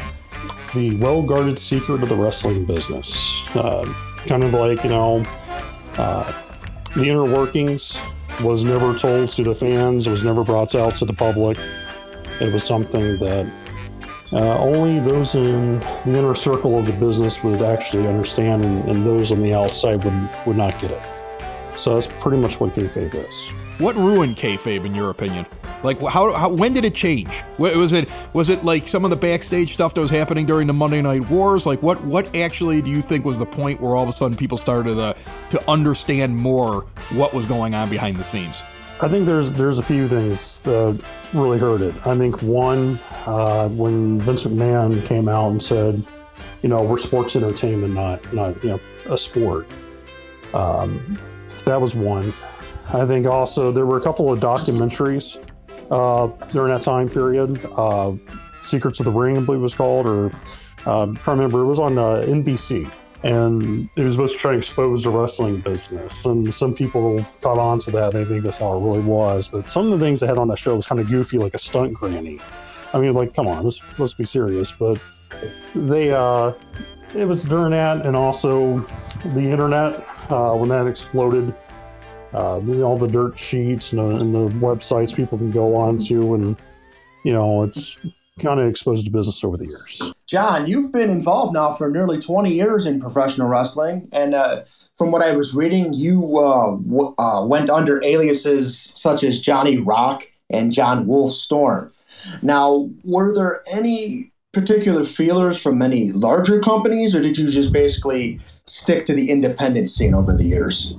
the 0.73 0.95
well-guarded 0.95 1.59
secret 1.59 2.01
of 2.01 2.09
the 2.09 2.15
wrestling 2.15 2.65
business. 2.65 3.43
Uh, 3.55 3.93
kind 4.25 4.41
of 4.41 4.53
like 4.53 4.83
you 4.83 4.89
know, 4.89 5.23
uh, 5.97 6.33
the 6.95 7.07
inner 7.07 7.25
workings 7.25 7.95
was 8.41 8.63
never 8.63 8.97
told 8.97 9.29
to 9.33 9.43
the 9.43 9.53
fans. 9.53 10.07
It 10.07 10.09
was 10.09 10.23
never 10.23 10.43
brought 10.43 10.73
out 10.73 10.95
to 10.95 11.05
the 11.05 11.13
public. 11.13 11.59
It 12.41 12.51
was 12.51 12.63
something 12.63 13.19
that 13.19 13.58
uh, 14.31 14.59
only 14.59 14.99
those 14.99 15.35
in 15.35 15.79
the 15.79 16.19
inner 16.19 16.35
circle 16.35 16.77
of 16.77 16.85
the 16.85 16.93
business 16.93 17.41
would 17.43 17.61
actually 17.61 18.07
understand, 18.07 18.63
and, 18.63 18.87
and 18.89 19.05
those 19.05 19.31
on 19.31 19.41
the 19.41 19.53
outside 19.53 20.03
would 20.03 20.29
would 20.45 20.57
not 20.57 20.79
get 20.79 20.91
it. 20.91 21.03
So 21.71 21.95
that's 21.95 22.07
pretty 22.19 22.37
much 22.37 22.59
what 22.59 22.75
kayfabe 22.75 23.15
is. 23.15 23.49
What 23.79 23.95
ruined 23.95 24.35
kayfabe 24.35 24.85
in 24.85 24.93
your 24.93 25.09
opinion? 25.09 25.45
Like 25.83 26.01
how, 26.01 26.33
how 26.33 26.49
when 26.49 26.73
did 26.73 26.83
it 26.83 26.93
change? 26.93 27.43
Was 27.57 27.93
it 27.93 28.09
was 28.33 28.49
it 28.49 28.63
like 28.65 28.87
some 28.87 29.05
of 29.05 29.09
the 29.09 29.15
backstage 29.15 29.73
stuff 29.73 29.93
that 29.93 30.01
was 30.01 30.11
happening 30.11 30.45
during 30.45 30.67
the 30.67 30.73
Monday 30.73 31.01
Night 31.01 31.27
Wars? 31.29 31.65
Like 31.65 31.81
what 31.81 32.03
what 32.03 32.35
actually 32.35 32.81
do 32.81 32.91
you 32.91 33.01
think 33.01 33.23
was 33.23 33.39
the 33.39 33.45
point 33.45 33.79
where 33.79 33.95
all 33.95 34.03
of 34.03 34.09
a 34.09 34.13
sudden 34.13 34.35
people 34.35 34.57
started 34.57 34.95
to 34.95 35.15
to 35.51 35.71
understand 35.71 36.35
more 36.35 36.81
what 37.11 37.33
was 37.33 37.45
going 37.45 37.73
on 37.73 37.89
behind 37.89 38.17
the 38.17 38.23
scenes? 38.23 38.61
I 39.01 39.07
think 39.07 39.25
there's 39.25 39.49
there's 39.51 39.79
a 39.79 39.83
few 39.83 40.09
things 40.09 40.59
that 40.61 41.01
really 41.33 41.57
hurt 41.57 41.81
it. 41.81 41.95
I 42.05 42.17
think 42.17 42.41
one, 42.41 42.99
uh, 43.25 43.69
when 43.69 44.19
Vince 44.19 44.43
McMahon 44.43 45.05
came 45.05 45.29
out 45.29 45.51
and 45.51 45.63
said, 45.63 46.05
you 46.61 46.67
know, 46.67 46.83
we're 46.83 46.97
sports 46.97 47.37
entertainment, 47.37 47.93
not 47.93 48.33
not 48.33 48.61
you 48.61 48.71
know 48.71 48.79
a 49.09 49.17
sport. 49.17 49.67
Um, 50.53 51.17
that 51.63 51.79
was 51.79 51.95
one. 51.95 52.33
I 52.91 53.05
think 53.05 53.25
also 53.25 53.71
there 53.71 53.85
were 53.85 53.97
a 53.97 54.01
couple 54.01 54.31
of 54.33 54.39
documentaries 54.39 55.37
uh, 55.91 56.27
during 56.47 56.73
that 56.73 56.81
time 56.81 57.07
period. 57.07 57.65
Uh, 57.77 58.13
Secrets 58.61 58.99
of 58.99 59.05
the 59.05 59.11
Ring, 59.11 59.37
I 59.37 59.41
believe 59.41 59.61
it 59.61 59.63
was 59.63 59.75
called, 59.75 60.07
or 60.07 60.31
uh, 60.85 61.05
to 61.05 61.31
remember. 61.31 61.61
It 61.61 61.67
was 61.67 61.79
on 61.79 61.97
uh, 61.97 62.21
NBC 62.25 62.93
and 63.23 63.89
it 63.95 64.03
was 64.03 64.13
supposed 64.13 64.33
to 64.33 64.39
try 64.39 64.51
to 64.53 64.57
expose 64.57 65.03
the 65.03 65.09
wrestling 65.09 65.59
business. 65.61 66.25
And 66.25 66.53
some 66.53 66.73
people 66.73 67.25
caught 67.41 67.57
on 67.59 67.79
to 67.81 67.91
that. 67.91 68.13
They 68.13 68.23
think 68.25 68.43
that's 68.43 68.57
how 68.57 68.77
it 68.77 68.81
really 68.81 69.01
was. 69.01 69.47
But 69.47 69.69
some 69.69 69.91
of 69.91 69.99
the 69.99 70.05
things 70.05 70.19
they 70.21 70.27
had 70.27 70.37
on 70.37 70.47
that 70.47 70.57
show 70.59 70.75
was 70.75 70.87
kind 70.87 71.01
of 71.01 71.07
goofy, 71.09 71.37
like 71.37 71.53
a 71.53 71.59
stunt 71.59 71.93
granny. 71.93 72.39
I 72.93 72.99
mean, 72.99 73.13
like, 73.13 73.33
come 73.33 73.47
on, 73.47 73.63
let's 73.63 73.81
let's 73.99 74.13
be 74.13 74.23
serious. 74.23 74.71
But 74.71 74.99
they, 75.75 76.11
uh, 76.11 76.53
it 77.15 77.25
was 77.27 77.43
during 77.43 77.71
that, 77.71 78.05
and 78.05 78.15
also 78.15 78.77
the 79.33 79.41
internet 79.41 79.95
uh, 80.29 80.53
when 80.53 80.69
that 80.69 80.87
exploded. 80.87 81.53
Uh, 82.31 82.59
all 82.83 82.95
the 82.95 83.07
dirt 83.07 83.35
sheets 83.39 83.91
and, 83.91 83.99
the- 83.99 84.17
and 84.17 84.35
the 84.35 84.55
websites 84.59 85.15
people 85.15 85.35
can 85.35 85.49
go 85.49 85.75
on 85.75 85.97
to, 85.97 86.35
and 86.35 86.55
you 87.25 87.33
know, 87.33 87.63
it's 87.63 87.97
kind 88.39 88.59
of 88.59 88.67
exposed 88.67 89.05
to 89.05 89.11
business 89.11 89.43
over 89.43 89.57
the 89.57 89.67
years. 89.67 90.11
John, 90.27 90.67
you've 90.67 90.91
been 90.91 91.09
involved 91.09 91.53
now 91.53 91.71
for 91.71 91.89
nearly 91.89 92.19
20 92.19 92.53
years 92.53 92.85
in 92.85 92.99
professional 92.99 93.47
wrestling, 93.47 94.09
and 94.11 94.33
uh, 94.33 94.63
from 94.97 95.11
what 95.11 95.21
I 95.21 95.31
was 95.31 95.55
reading, 95.55 95.93
you 95.93 96.39
uh, 96.39 96.71
w- 96.75 97.15
uh, 97.17 97.45
went 97.45 97.69
under 97.69 98.03
aliases 98.03 98.91
such 98.95 99.23
as 99.23 99.39
Johnny 99.39 99.77
Rock 99.77 100.27
and 100.49 100.71
John 100.71 101.07
Wolf 101.07 101.31
Storm. 101.31 101.91
Now, 102.41 102.89
were 103.03 103.33
there 103.33 103.63
any 103.71 104.31
particular 104.51 105.03
feelers 105.03 105.57
from 105.57 105.81
any 105.81 106.11
larger 106.11 106.59
companies, 106.59 107.15
or 107.15 107.21
did 107.21 107.37
you 107.37 107.47
just 107.47 107.71
basically 107.71 108.39
stick 108.65 109.05
to 109.05 109.13
the 109.13 109.29
independent 109.31 109.89
scene 109.89 110.13
over 110.13 110.35
the 110.35 110.43
years? 110.43 110.93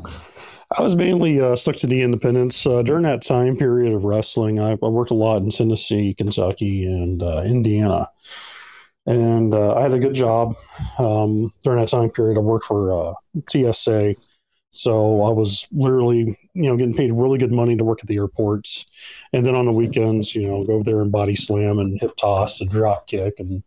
I 0.79 0.83
was 0.83 0.95
mainly 0.95 1.41
uh, 1.41 1.57
stuck 1.57 1.77
to 1.77 1.89
the 1.89 2.03
independents. 2.03 2.65
Uh, 2.65 2.83
during 2.83 3.03
that 3.03 3.23
time 3.23 3.57
period 3.57 3.93
of 3.93 4.05
wrestling, 4.05 4.61
I, 4.61 4.73
I 4.73 4.89
worked 4.89 5.11
a 5.11 5.15
lot 5.15 5.43
in 5.43 5.51
Tennessee, 5.51 6.15
Kentucky, 6.15 6.85
and 6.85 7.23
uh, 7.23 7.43
Indiana. 7.43 8.09
And 9.07 9.53
uh, 9.53 9.75
I 9.75 9.83
had 9.83 9.93
a 9.93 9.99
good 9.99 10.15
job 10.15 10.55
um, 10.99 11.53
during 11.65 11.81
that 11.81 11.89
time 11.89 12.11
period. 12.11 12.37
I 12.37 12.41
worked 12.41 12.67
for 12.67 13.11
uh, 13.11 13.15
TSA. 13.49 14.15
So 14.71 15.23
I 15.23 15.31
was 15.31 15.67
literally, 15.73 16.39
you 16.55 16.63
know, 16.63 16.77
getting 16.77 16.95
paid 16.95 17.13
really 17.13 17.39
good 17.39 17.51
money 17.51 17.77
to 17.77 17.85
work 17.85 17.99
at 18.03 18.07
the 18.07 18.17
airports. 18.17 18.87
And 19.33 19.45
then 19.45 19.57
on 19.57 19.67
the 19.67 19.73
weekends, 19.73 20.33
you 20.37 20.47
know, 20.47 20.63
go 20.65 20.75
over 20.75 20.85
there 20.85 21.03
and 21.03 21.11
body 21.11 21.35
slam 21.35 21.81
and 21.81 22.01
hip 22.01 22.17
toss 22.17 22.61
and 22.61 22.71
drop 22.71 23.09
kick 23.09 23.41
and, 23.41 23.65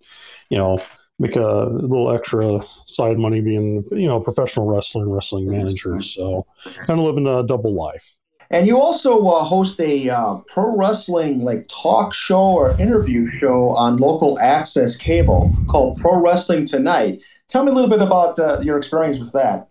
you 0.49 0.57
know, 0.57 0.81
make 1.23 1.35
a 1.37 1.69
little 1.71 2.11
extra 2.11 2.59
side 2.85 3.17
money 3.17 3.39
being, 3.39 3.83
you 3.91 4.07
know, 4.07 4.17
a 4.17 4.23
professional 4.23 4.67
wrestler 4.67 5.03
and 5.03 5.13
wrestling 5.13 5.49
manager. 5.49 6.01
So 6.01 6.45
kind 6.85 6.99
of 6.99 7.05
living 7.05 7.25
a 7.25 7.43
double 7.43 7.73
life. 7.73 8.15
And 8.51 8.67
you 8.67 8.77
also 8.77 9.25
uh, 9.27 9.43
host 9.43 9.79
a 9.79 10.09
uh, 10.09 10.35
pro 10.47 10.75
wrestling 10.75 11.43
like 11.43 11.67
talk 11.69 12.13
show 12.13 12.41
or 12.41 12.79
interview 12.79 13.25
show 13.25 13.69
on 13.69 13.97
local 13.97 14.37
access 14.39 14.95
cable 14.97 15.51
called 15.69 15.97
Pro 16.01 16.21
Wrestling 16.21 16.65
Tonight. 16.65 17.23
Tell 17.47 17.63
me 17.63 17.71
a 17.71 17.73
little 17.73 17.89
bit 17.89 18.01
about 18.01 18.37
uh, 18.37 18.59
your 18.61 18.77
experience 18.77 19.17
with 19.17 19.31
that. 19.31 19.69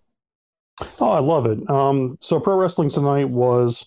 Oh, 0.99 1.11
I 1.11 1.21
love 1.21 1.47
it. 1.47 1.69
Um, 1.71 2.17
so, 2.21 2.41
Pro 2.41 2.57
Wrestling 2.57 2.89
Tonight 2.89 3.29
was 3.29 3.87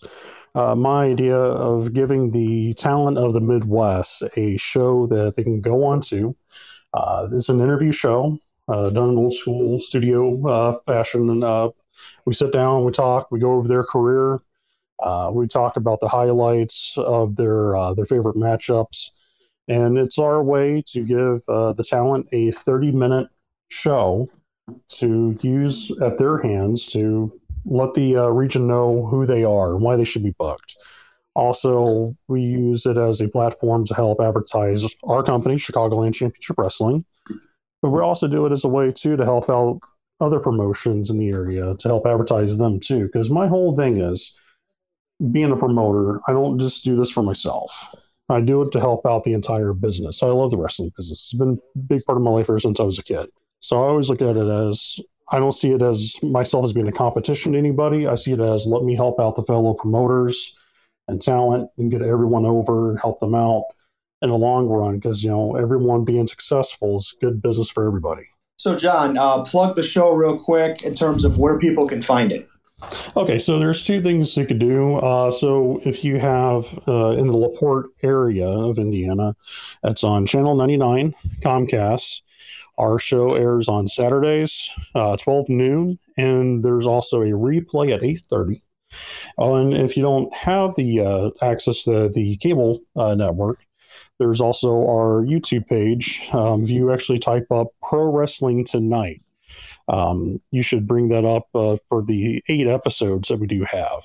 uh, 0.54 0.76
my 0.76 1.06
idea 1.06 1.36
of 1.36 1.94
giving 1.94 2.32
the 2.32 2.74
talent 2.76 3.18
of 3.18 3.34
the 3.34 3.42
Midwest 3.42 4.24
a 4.38 4.56
show 4.58 5.08
that 5.08 5.36
they 5.36 5.44
can 5.44 5.62
go 5.62 5.84
on 5.84 6.00
to. 6.04 6.36
Uh, 6.96 7.28
it's 7.34 7.50
an 7.50 7.62
interview 7.62 7.92
show 7.94 8.40
uh, 8.70 8.90
done 8.90 9.12
in 9.12 9.18
old 9.20 9.34
school 9.34 9.80
studio 9.80 10.48
uh, 10.48 10.80
fashion. 10.88 11.30
And 11.30 11.44
uh, 11.44 11.72
we 12.26 12.34
sit 12.34 12.54
down, 12.54 12.86
we 12.86 12.94
talk, 12.94 13.32
we 13.32 13.40
go 13.40 13.54
over 13.54 13.68
their 13.68 13.84
career, 13.84 14.40
Uh, 15.04 15.32
we 15.34 15.48
talk 15.48 15.78
about 15.78 16.00
the 16.02 16.10
highlights 16.10 16.98
of 16.98 17.36
their 17.36 17.76
uh, 17.78 17.94
their 17.96 18.06
favorite 18.06 18.38
matchups, 18.38 19.12
and 19.68 19.98
it's 19.98 20.20
our 20.20 20.44
way 20.44 20.84
to 20.94 21.04
give 21.04 21.46
the 21.48 21.86
talent 21.88 22.28
a 22.34 22.52
30 22.52 22.92
minute 22.94 23.30
show 23.70 24.28
to 25.00 25.38
use 25.42 25.92
at 26.02 26.18
their 26.18 26.38
hands 26.40 26.88
to 26.88 27.32
let 27.66 27.94
the 27.96 28.16
region 28.32 28.68
know 28.68 29.06
who 29.08 29.26
they 29.26 29.44
are 29.44 29.74
and 29.76 29.84
why 29.84 29.98
they 29.98 30.06
should 30.06 30.24
be 30.24 30.36
booked. 30.40 30.78
Also, 31.36 32.16
we 32.28 32.42
use 32.42 32.86
it 32.86 32.98
as 32.98 33.20
a 33.20 33.28
platform 33.28 33.86
to 33.86 33.94
help 33.94 34.22
advertise 34.22 34.86
our 35.04 35.22
company, 35.22 35.56
Chicagoland 35.56 36.14
Championship 36.14 36.58
Wrestling. 36.58 37.04
But 37.82 37.90
we 37.90 38.00
also 38.00 38.28
do 38.28 38.46
it 38.46 38.52
as 38.52 38.64
a 38.64 38.70
way 38.70 38.92
too 38.92 39.18
to 39.18 39.26
help 39.26 39.50
out 39.50 39.80
other 40.22 40.40
promotions 40.40 41.10
in 41.10 41.18
the 41.18 41.30
area 41.30 41.76
to 41.78 41.88
help 41.88 42.08
advertise 42.08 42.58
them 42.58 42.80
too. 42.80 43.06
Because 43.06 43.30
my 43.30 43.48
whole 43.48 43.76
thing 43.76 44.00
is 44.00 44.34
being 45.32 45.52
a 45.52 45.58
promoter, 45.58 46.22
I 46.28 46.32
don't 46.32 46.58
just 46.58 46.86
do 46.86 46.96
this 46.96 47.10
for 47.10 47.22
myself. 47.22 47.72
I 48.30 48.42
do 48.42 48.62
it 48.62 48.72
to 48.72 48.80
help 48.80 49.06
out 49.06 49.24
the 49.24 49.34
entire 49.34 49.74
business. 49.74 50.24
I 50.24 50.28
love 50.28 50.52
the 50.52 50.58
wrestling 50.58 50.92
business. 50.98 51.20
It's 51.20 51.34
been 51.34 51.60
a 51.76 51.80
big 51.80 52.04
part 52.06 52.18
of 52.18 52.24
my 52.24 52.32
life 52.32 52.50
ever 52.50 52.60
since 52.60 52.80
I 52.80 52.84
was 52.84 52.98
a 52.98 53.04
kid. 53.04 53.28
So 53.60 53.78
I 53.84 53.88
always 53.88 54.10
look 54.10 54.22
at 54.22 54.38
it 54.38 54.48
as 54.48 55.00
I 55.32 55.40
don't 55.40 55.52
see 55.52 55.72
it 55.72 55.82
as 55.82 56.16
myself 56.24 56.66
as 56.66 56.74
being 56.74 56.88
a 56.88 56.92
competition 56.92 57.52
to 57.52 57.60
anybody. 57.60 58.08
I 58.08 58.16
see 58.16 58.32
it 58.32 58.40
as 58.40 58.66
let 58.66 58.84
me 58.84 58.96
help 58.96 59.20
out 59.20 59.36
the 59.36 59.44
fellow 59.44 59.74
promoters 59.74 60.54
and 61.08 61.22
talent 61.22 61.70
and 61.78 61.92
get 61.92 62.02
everyone 62.02 62.46
over 62.46 62.90
and 62.90 63.00
help 63.00 63.20
them 63.20 63.36
out 63.36 63.66
in 64.22 64.30
the 64.30 64.38
long 64.38 64.68
run 64.68 64.96
because 64.96 65.24
you 65.24 65.30
know 65.30 65.56
everyone 65.56 66.04
being 66.04 66.28
successful 66.28 66.98
is 66.98 67.14
good 67.22 67.42
business 67.42 67.70
for 67.70 67.86
everybody. 67.86 68.28
So, 68.58 68.76
John, 68.76 69.18
uh, 69.18 69.44
plug 69.44 69.76
the 69.76 69.84
show 69.84 70.12
real 70.14 70.40
quick 70.40 70.84
in 70.84 70.96
terms 70.96 71.26
of 71.26 71.38
where 71.38 71.60
people 71.60 71.88
can 71.88 72.02
find 72.02 72.32
it. 72.32 72.48
Okay, 73.16 73.40
so 73.40 73.58
there's 73.58 73.84
two 73.84 74.02
things 74.02 74.36
you 74.36 74.46
could 74.46 74.60
do. 74.60 74.96
Uh, 74.96 75.32
so 75.32 75.80
if 75.86 76.04
you 76.04 76.20
have 76.20 76.66
uh, 76.88 77.12
in 77.12 77.28
the 77.28 77.38
Laporte 77.38 77.90
area 78.04 78.48
of 78.48 78.78
Indiana, 78.78 79.36
it's 79.84 80.04
on 80.04 80.26
Channel 80.26 80.56
99 80.56 81.14
Comcast. 81.42 82.22
Our 82.78 83.00
show 83.00 83.36
airs 83.36 83.70
on 83.70 83.88
Saturdays, 83.88 84.70
uh, 84.96 85.16
12 85.16 85.48
noon, 85.48 86.00
and 86.18 86.64
there's 86.64 86.86
also 86.86 87.22
a 87.22 87.28
replay 87.28 87.94
at 87.94 88.04
8:30. 88.04 88.62
Oh, 89.38 89.56
and 89.56 89.74
if 89.74 89.98
you 89.98 90.04
don't 90.04 90.34
have 90.34 90.76
the 90.76 91.00
uh, 91.02 91.30
access 91.42 91.84
to 91.84 92.10
the 92.10 92.38
cable 92.38 92.80
uh, 92.96 93.16
network, 93.16 93.60
there's 94.20 94.42
also 94.42 94.70
our 94.70 95.24
YouTube 95.26 95.68
page. 95.68 96.28
Um, 96.32 96.64
if 96.64 96.70
you 96.70 96.92
actually 96.92 97.20
type 97.20 97.48
up 97.52 97.68
Pro 97.82 98.12
Wrestling 98.12 98.66
Tonight, 98.66 99.22
um, 99.88 100.42
you 100.52 100.62
should 100.62 100.88
bring 100.88 101.10
that 101.10 101.26
up 101.26 101.48
uh, 101.54 101.78
for 101.90 102.04
the 102.04 102.44
eight 102.48 102.68
episodes 102.68 103.28
that 103.30 103.40
we 103.40 103.48
do 103.48 103.64
have. 103.66 104.04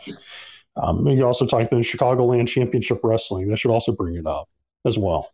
Um, 0.76 1.06
you 1.06 1.24
also 1.24 1.46
type 1.46 1.72
in 1.72 1.80
Chicagoland 1.80 2.48
Championship 2.48 3.00
Wrestling. 3.02 3.48
That 3.48 3.58
should 3.58 3.70
also 3.70 3.92
bring 3.92 4.16
it 4.16 4.26
up 4.26 4.48
as 4.84 4.98
well. 4.98 5.30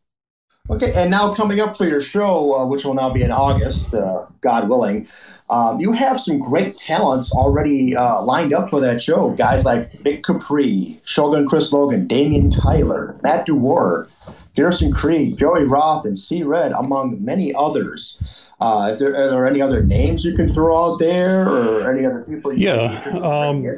Okay, 0.69 0.93
and 0.97 1.11
now 1.11 1.33
coming 1.33 1.61
up 1.61 1.77
for 1.77 1.87
your 1.87 2.01
show, 2.01 2.55
uh, 2.59 2.67
which 2.67 2.85
will 2.85 2.95
now 2.95 3.09
be 3.09 3.23
in 3.23 3.31
August, 3.31 3.95
uh, 3.95 4.27
God 4.41 4.69
willing, 4.69 5.07
um, 5.49 5.79
you 5.79 5.93
have 5.93 6.21
some 6.21 6.41
great 6.41 6.77
talents 6.77 7.33
already 7.33 7.95
uh, 7.95 8.21
lined 8.23 8.53
up 8.53 8.69
for 8.69 8.81
that 8.81 9.01
show. 9.01 9.31
Guys 9.31 9.65
like 9.65 9.93
Vic 10.01 10.25
Capri, 10.25 11.01
Shogun 11.05 11.47
Chris 11.49 11.73
Logan, 11.73 12.09
Damian 12.09 12.51
Tyler, 12.51 13.17
Matt 13.23 13.47
Dewar, 13.47 14.09
Garrison 14.57 14.93
Creed, 14.93 15.39
Joey 15.39 15.65
Roth, 15.65 16.05
and 16.05 16.19
C 16.19 16.43
Red, 16.43 16.73
among 16.73 17.25
many 17.25 17.55
others. 17.55 18.51
Uh, 18.59 18.91
if 18.93 18.99
there, 18.99 19.15
are 19.15 19.29
there 19.29 19.47
any 19.47 19.61
other 19.61 19.85
names 19.85 20.25
you 20.25 20.35
can 20.35 20.49
throw 20.49 20.95
out 20.95 20.99
there, 20.99 21.49
or 21.49 21.93
any 21.93 22.05
other 22.05 22.23
people? 22.23 22.53
You 22.53 22.67
Yeah, 22.69 23.01
can 23.03 23.25
um. 23.25 23.77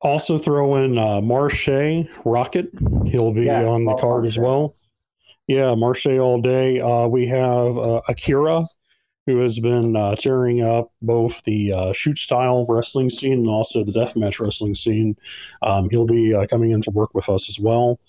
Also 0.00 0.36
throw 0.36 0.76
in 0.76 0.98
uh, 0.98 1.20
Marche 1.20 1.68
Rocket. 2.24 2.70
He'll 3.06 3.32
be 3.32 3.42
Yes, 3.42 3.66
on 3.68 3.84
the 3.84 3.94
card 3.96 4.24
as 4.26 4.38
well. 4.38 4.74
Yeah, 5.48 5.74
Marche 5.74 6.06
all 6.18 6.40
day. 6.40 6.80
Uh, 6.80 7.06
we 7.08 7.26
have 7.26 7.76
uh, 7.76 8.00
Akira, 8.08 8.64
who 9.26 9.38
has 9.38 9.58
been 9.60 9.96
uh, 9.96 10.16
tearing 10.16 10.62
up 10.62 10.92
both 11.02 11.42
the 11.44 11.72
uh, 11.72 11.92
shoot 11.92 12.18
style 12.18 12.66
wrestling 12.68 13.10
scene 13.10 13.34
and 13.34 13.48
also 13.48 13.84
the 13.84 13.92
deathmatch 13.92 14.40
wrestling 14.40 14.74
scene. 14.74 15.16
Um, 15.62 15.88
he'll 15.90 16.06
be 16.06 16.34
uh, 16.34 16.46
coming 16.46 16.70
in 16.70 16.82
to 16.82 16.90
work 16.90 17.14
with 17.14 17.28
us 17.28 17.48
as 17.48 17.58
well. 17.60 18.00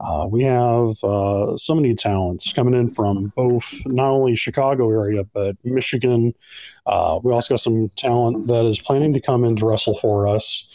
Uh, 0.00 0.26
we 0.30 0.42
have 0.44 1.02
uh, 1.04 1.56
so 1.56 1.74
many 1.74 1.94
talents 1.94 2.52
coming 2.52 2.74
in 2.74 2.88
from 2.92 3.32
both 3.36 3.66
not 3.86 4.10
only 4.10 4.34
Chicago 4.34 4.90
area 4.90 5.24
but 5.24 5.56
Michigan. 5.64 6.34
Uh, 6.86 7.18
we 7.22 7.32
also 7.32 7.54
got 7.54 7.60
some 7.60 7.90
talent 7.96 8.48
that 8.48 8.64
is 8.64 8.78
planning 8.80 9.12
to 9.12 9.20
come 9.20 9.44
in 9.44 9.56
to 9.56 9.66
wrestle 9.66 9.98
for 9.98 10.26
us. 10.26 10.66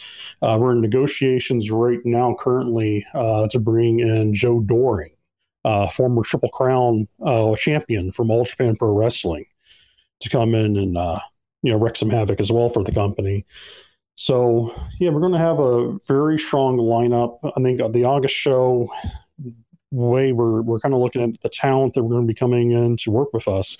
We're 0.42 0.72
in 0.72 0.80
negotiations 0.80 1.70
right 1.70 2.00
now, 2.04 2.36
currently, 2.38 3.06
to 3.14 3.58
bring 3.58 4.00
in 4.00 4.34
Joe 4.34 4.60
Doering, 4.60 5.13
uh, 5.64 5.88
former 5.88 6.22
Triple 6.22 6.50
Crown 6.50 7.08
uh, 7.24 7.54
champion 7.56 8.12
from 8.12 8.30
All 8.30 8.44
Japan 8.44 8.76
Pro 8.76 8.92
Wrestling, 8.92 9.46
to 10.20 10.28
come 10.28 10.54
in 10.54 10.76
and 10.76 10.96
uh, 10.96 11.20
you 11.62 11.72
know 11.72 11.78
wreak 11.78 11.96
some 11.96 12.10
havoc 12.10 12.40
as 12.40 12.52
well 12.52 12.68
for 12.68 12.84
the 12.84 12.92
company. 12.92 13.44
So 14.16 14.74
yeah, 15.00 15.10
we're 15.10 15.20
going 15.20 15.32
to 15.32 15.38
have 15.38 15.58
a 15.58 15.98
very 16.06 16.38
strong 16.38 16.76
lineup. 16.76 17.38
I 17.56 17.60
think 17.62 17.80
the 17.92 18.04
August 18.04 18.34
show 18.34 18.90
way 19.90 20.32
we're 20.32 20.62
we're 20.62 20.80
kind 20.80 20.94
of 20.94 21.00
looking 21.00 21.22
at 21.22 21.40
the 21.40 21.48
talent 21.48 21.94
that 21.94 22.02
we're 22.02 22.10
going 22.10 22.26
to 22.26 22.32
be 22.32 22.34
coming 22.34 22.72
in 22.72 22.96
to 22.98 23.10
work 23.10 23.32
with 23.32 23.48
us. 23.48 23.76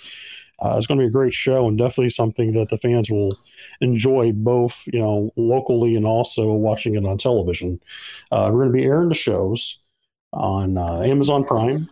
Uh, 0.59 0.75
it's 0.77 0.87
going 0.87 0.97
to 0.97 1.03
be 1.03 1.07
a 1.07 1.11
great 1.11 1.33
show 1.33 1.67
and 1.67 1.77
definitely 1.77 2.09
something 2.09 2.53
that 2.53 2.69
the 2.69 2.77
fans 2.77 3.11
will 3.11 3.37
enjoy 3.81 4.31
both 4.31 4.83
you 4.87 4.99
know 4.99 5.29
locally 5.35 5.95
and 5.95 6.05
also 6.05 6.53
watching 6.53 6.95
it 6.95 7.05
on 7.05 7.17
television. 7.17 7.79
Uh, 8.31 8.49
we're 8.51 8.63
going 8.63 8.71
to 8.71 8.77
be 8.77 8.85
airing 8.85 9.09
the 9.09 9.15
shows 9.15 9.79
on 10.35 10.77
uh, 10.77 11.01
Amazon 11.01 11.43
Prime, 11.43 11.89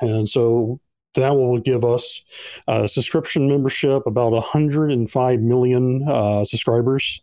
and 0.00 0.28
so 0.28 0.80
that 1.14 1.34
will 1.34 1.58
give 1.58 1.84
us 1.84 2.22
a 2.68 2.88
subscription 2.88 3.48
membership 3.48 4.02
about 4.06 4.32
105 4.32 5.40
million 5.40 6.06
uh, 6.08 6.44
subscribers 6.44 7.20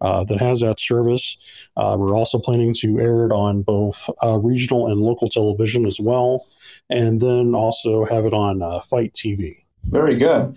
uh, 0.00 0.24
that 0.24 0.38
has 0.38 0.60
that 0.60 0.78
service. 0.78 1.36
Uh, 1.76 1.96
we're 1.98 2.16
also 2.16 2.38
planning 2.38 2.74
to 2.74 2.98
air 3.00 3.26
it 3.26 3.32
on 3.32 3.62
both 3.62 4.08
uh, 4.22 4.38
regional 4.38 4.88
and 4.88 5.00
local 5.00 5.28
television 5.28 5.86
as 5.86 5.98
well, 5.98 6.46
and 6.90 7.20
then 7.20 7.54
also 7.54 8.04
have 8.04 8.26
it 8.26 8.34
on 8.34 8.62
uh, 8.62 8.80
FITE 8.80 9.12
TV. 9.14 9.59
Very 9.84 10.16
good. 10.16 10.56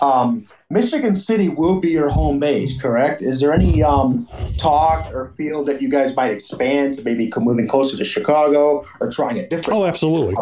Um, 0.00 0.44
Michigan 0.68 1.14
City 1.14 1.48
will 1.48 1.80
be 1.80 1.88
your 1.88 2.08
home 2.08 2.38
base, 2.38 2.78
correct? 2.80 3.22
Is 3.22 3.40
there 3.40 3.52
any 3.52 3.82
um, 3.82 4.28
talk 4.58 5.12
or 5.14 5.24
feel 5.24 5.64
that 5.64 5.80
you 5.80 5.88
guys 5.88 6.14
might 6.14 6.30
expand 6.30 6.94
to 6.94 7.02
maybe 7.02 7.32
moving 7.38 7.68
closer 7.68 7.96
to 7.96 8.04
Chicago 8.04 8.84
or 9.00 9.10
trying 9.10 9.38
a 9.38 9.48
different? 9.48 9.78
Oh, 9.78 9.86
absolutely. 9.86 10.34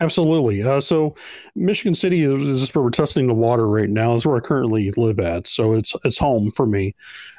Absolutely. 0.00 0.62
Uh, 0.62 0.80
so, 0.80 1.16
Michigan 1.56 1.94
City 1.94 2.22
is, 2.22 2.40
is 2.46 2.60
just 2.60 2.74
where 2.74 2.84
we're 2.84 2.90
testing 2.90 3.26
the 3.26 3.34
water 3.34 3.66
right 3.66 3.90
now. 3.90 4.14
Is 4.14 4.24
where 4.24 4.36
I 4.36 4.40
currently 4.40 4.92
live 4.92 5.18
at. 5.18 5.48
So 5.48 5.72
it's 5.72 5.94
it's 6.04 6.18
home 6.18 6.52
for 6.52 6.66
me. 6.66 6.94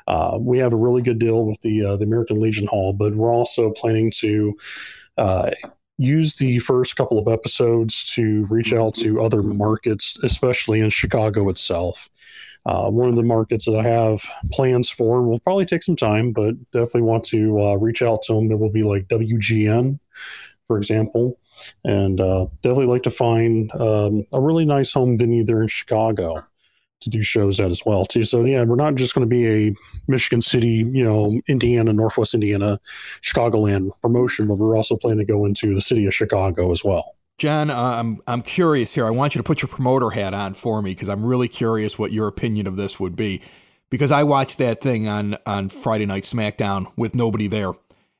Uh, 0.07 0.37
we 0.39 0.57
have 0.59 0.73
a 0.73 0.77
really 0.77 1.01
good 1.01 1.19
deal 1.19 1.45
with 1.45 1.61
the 1.61 1.85
uh, 1.85 1.95
the 1.95 2.03
American 2.03 2.41
Legion 2.41 2.67
Hall, 2.67 2.91
but 2.91 3.15
we're 3.15 3.33
also 3.33 3.71
planning 3.71 4.11
to 4.17 4.57
uh, 5.17 5.51
use 5.99 6.35
the 6.35 6.59
first 6.59 6.95
couple 6.95 7.19
of 7.19 7.27
episodes 7.27 8.05
to 8.13 8.45
reach 8.49 8.71
out 8.71 8.95
to 8.95 9.21
other 9.21 9.43
markets, 9.43 10.17
especially 10.23 10.79
in 10.79 10.89
Chicago 10.89 11.49
itself. 11.49 12.09
Uh, 12.65 12.89
one 12.89 13.09
of 13.09 13.17
the 13.17 13.23
markets 13.23 13.65
that 13.65 13.75
I 13.75 13.83
have 13.83 14.23
plans 14.51 14.89
for 14.89 15.21
will 15.23 15.39
probably 15.39 15.65
take 15.65 15.83
some 15.83 15.97
time, 15.97 16.31
but 16.31 16.55
definitely 16.71 17.01
want 17.01 17.25
to 17.25 17.61
uh, 17.61 17.75
reach 17.75 18.01
out 18.01 18.23
to 18.23 18.33
them. 18.33 18.49
It 18.49 18.59
will 18.59 18.71
be 18.71 18.83
like 18.83 19.09
WGN, 19.09 19.99
for 20.67 20.77
example, 20.77 21.37
and 21.83 22.21
uh, 22.21 22.47
definitely 22.61 22.87
like 22.87 23.03
to 23.03 23.11
find 23.11 23.69
um, 23.75 24.25
a 24.31 24.39
really 24.39 24.65
nice 24.65 24.93
home 24.93 25.17
venue 25.17 25.43
there 25.43 25.61
in 25.61 25.67
Chicago 25.67 26.35
to 27.01 27.09
do 27.09 27.23
shows 27.23 27.59
at 27.59 27.71
as 27.71 27.85
well 27.85 28.05
too. 28.05 28.23
So 28.23 28.45
yeah, 28.45 28.63
we're 28.63 28.75
not 28.75 28.95
just 28.95 29.15
going 29.15 29.27
to 29.27 29.29
be 29.29 29.47
a 29.47 29.75
Michigan 30.07 30.41
City, 30.41 30.85
you 30.91 31.03
know, 31.03 31.39
Indiana, 31.47 31.93
Northwest 31.93 32.33
Indiana, 32.33 32.79
Chicagoland 33.21 33.91
promotion, 34.01 34.47
but 34.47 34.55
we're 34.55 34.75
also 34.75 34.95
planning 34.95 35.19
to 35.19 35.25
go 35.25 35.45
into 35.45 35.73
the 35.73 35.81
city 35.81 36.05
of 36.05 36.13
Chicago 36.13 36.71
as 36.71 36.83
well. 36.83 37.15
John, 37.37 37.69
uh, 37.69 37.81
I'm 37.81 38.21
I'm 38.27 38.41
curious 38.41 38.93
here. 38.93 39.05
I 39.05 39.11
want 39.11 39.33
you 39.33 39.39
to 39.39 39.43
put 39.43 39.61
your 39.61 39.69
promoter 39.69 40.09
hat 40.09 40.33
on 40.33 40.53
for 40.53 40.81
me 40.81 40.91
because 40.91 41.07
I'm 41.07 41.25
really 41.25 41.47
curious 41.47 41.97
what 41.97 42.11
your 42.11 42.27
opinion 42.27 42.67
of 42.67 42.75
this 42.75 42.99
would 42.99 43.15
be. 43.15 43.41
Because 43.89 44.11
I 44.11 44.23
watched 44.23 44.57
that 44.57 44.81
thing 44.81 45.07
on 45.07 45.37
on 45.45 45.69
Friday 45.69 46.05
Night 46.05 46.23
SmackDown 46.23 46.91
with 46.97 47.15
nobody 47.15 47.47
there, 47.47 47.71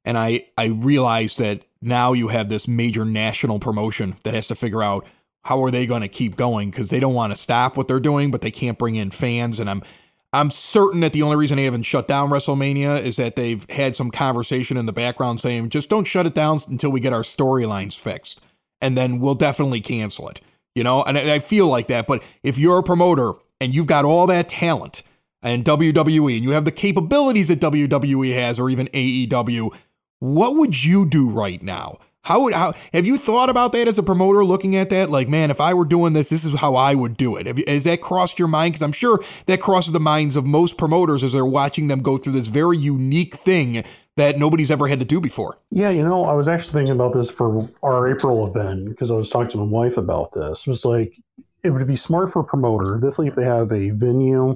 and 0.06 0.18
I 0.18 0.48
I 0.58 0.68
realized 0.68 1.38
that 1.40 1.64
now 1.82 2.14
you 2.14 2.30
have 2.30 2.48
this 2.48 2.68
major 2.68 3.04
national 3.04 3.60
promotion 3.60 4.16
that 4.24 4.34
has 4.34 4.48
to 4.48 4.56
figure 4.56 4.82
out 4.82 5.06
how 5.44 5.64
are 5.64 5.72
they 5.72 5.86
going 5.86 6.02
to 6.02 6.08
keep 6.08 6.36
going 6.36 6.70
because 6.70 6.90
they 6.90 7.00
don't 7.00 7.14
want 7.14 7.32
to 7.32 7.36
stop 7.36 7.78
what 7.78 7.88
they're 7.88 8.00
doing, 8.00 8.32
but 8.32 8.42
they 8.42 8.52
can't 8.52 8.78
bring 8.78 8.96
in 8.96 9.12
fans. 9.12 9.60
And 9.60 9.70
I'm 9.70 9.84
I'm 10.32 10.52
certain 10.52 11.00
that 11.00 11.14
the 11.14 11.24
only 11.24 11.38
reason 11.38 11.58
they 11.58 11.64
haven't 11.64 11.84
shut 11.84 12.08
down 12.08 12.30
WrestleMania 12.30 13.02
is 13.02 13.16
that 13.16 13.36
they've 13.36 13.68
had 13.70 13.96
some 13.96 14.12
conversation 14.12 14.78
in 14.78 14.86
the 14.86 14.94
background 14.94 15.40
saying 15.42 15.70
just 15.70 15.90
don't 15.90 16.06
shut 16.06 16.28
it 16.28 16.36
down 16.36 16.60
until 16.68 16.92
we 16.92 17.00
get 17.00 17.14
our 17.14 17.24
storylines 17.24 17.98
fixed 17.98 18.40
and 18.80 18.96
then 18.96 19.20
we'll 19.20 19.36
definitely 19.36 19.82
cancel 19.82 20.30
it. 20.30 20.42
You 20.76 20.84
know, 20.84 21.04
and 21.04 21.18
I, 21.18 21.36
I 21.36 21.40
feel 21.40 21.68
like 21.68 21.88
that. 21.88 22.06
But 22.06 22.24
if 22.44 22.58
you're 22.58 22.80
a 22.80 22.84
promoter 22.84 23.34
and 23.60 23.74
you've 23.74 23.88
got 23.88 24.06
all 24.06 24.28
that 24.28 24.50
talent, 24.50 25.04
and 25.42 25.64
WWE, 25.64 26.36
and 26.36 26.44
you 26.44 26.52
have 26.52 26.66
the 26.66 26.72
capabilities 26.72 27.48
that 27.48 27.62
WWE 27.62 28.34
has, 28.34 28.60
or 28.60 28.70
even 28.70 28.88
AEW, 28.88 29.74
what 30.20 30.58
would 30.58 30.84
you 30.84 31.06
do 31.06 31.30
right 31.30 31.62
now? 31.64 31.98
How 32.30 32.42
would 32.42 32.54
how 32.54 32.74
have 32.94 33.08
you 33.08 33.18
thought 33.18 33.50
about 33.50 33.72
that 33.72 33.88
as 33.88 33.98
a 33.98 34.04
promoter 34.04 34.46
looking 34.46 34.76
at 34.76 34.92
that? 34.92 35.10
Like, 35.10 35.28
man, 35.28 35.50
if 35.50 35.60
I 35.60 35.74
were 35.74 35.84
doing 35.84 36.14
this, 36.14 36.30
this 36.30 36.46
is 36.46 36.54
how 36.54 36.76
I 36.76 36.94
would 36.94 37.18
do 37.18 37.38
it. 37.38 37.48
Have 37.48 37.58
you, 37.58 37.66
has 37.68 37.86
that 37.86 38.02
crossed 38.02 38.38
your 38.38 38.48
mind? 38.48 38.74
Because 38.74 38.84
I'm 38.84 38.92
sure 38.92 39.20
that 39.48 39.62
crosses 39.62 39.94
the 39.94 40.00
minds 40.00 40.36
of 40.36 40.46
most 40.46 40.78
promoters 40.78 41.24
as 41.24 41.34
they're 41.34 41.44
watching 41.44 41.88
them 41.88 42.04
go 42.04 42.20
through 42.20 42.34
this 42.34 42.46
very 42.46 42.78
unique 42.78 43.34
thing 43.34 43.84
that 44.16 44.38
nobody's 44.38 44.70
ever 44.70 44.88
had 44.88 45.00
to 45.00 45.06
do 45.06 45.20
before. 45.20 45.58
Yeah, 45.72 45.90
you 45.90 46.04
know, 46.04 46.26
I 46.26 46.34
was 46.34 46.48
actually 46.48 46.74
thinking 46.74 46.94
about 46.94 47.16
this 47.16 47.32
for 47.32 47.68
our 47.82 48.08
April 48.08 48.46
event 48.46 48.90
because 48.90 49.10
I 49.10 49.16
was 49.16 49.32
talking 49.32 49.50
to 49.50 49.58
my 49.58 49.64
wife 49.64 49.98
about 49.98 50.32
this. 50.34 50.68
It 50.68 50.68
was 50.68 50.86
like 50.86 51.20
it 51.64 51.72
would 51.72 51.88
be 51.88 51.96
smart 51.96 52.32
for 52.32 52.42
a 52.42 52.46
promoter, 52.46 52.94
definitely 52.98 53.30
if 53.30 53.36
they 53.36 53.44
have 53.44 53.72
a 53.72 53.90
venue, 53.90 54.56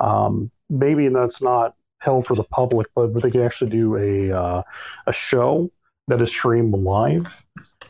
um, 0.00 0.50
maybe 0.68 1.08
that's 1.08 1.40
not 1.40 1.76
held 1.98 2.26
for 2.26 2.36
the 2.36 2.44
public, 2.44 2.88
but, 2.94 3.14
they 3.14 3.30
could 3.30 3.40
actually 3.40 3.70
do 3.70 3.96
a 3.96 4.32
uh, 4.32 4.62
a 5.06 5.12
show 5.14 5.70
that 6.08 6.20
is 6.20 6.30
streamed 6.30 6.72
live, 6.74 7.44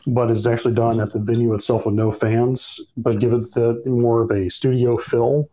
but 0.07 0.31
is 0.31 0.47
actually 0.47 0.73
done 0.73 0.99
at 0.99 1.13
the 1.13 1.19
venue 1.19 1.53
itself 1.53 1.85
with 1.85 1.95
no 1.95 2.11
fans, 2.11 2.79
but 2.97 3.19
give 3.19 3.33
it 3.33 3.51
the 3.51 3.81
more 3.85 4.21
of 4.21 4.31
a 4.31 4.49
studio 4.49 4.97
feel. 4.97 5.49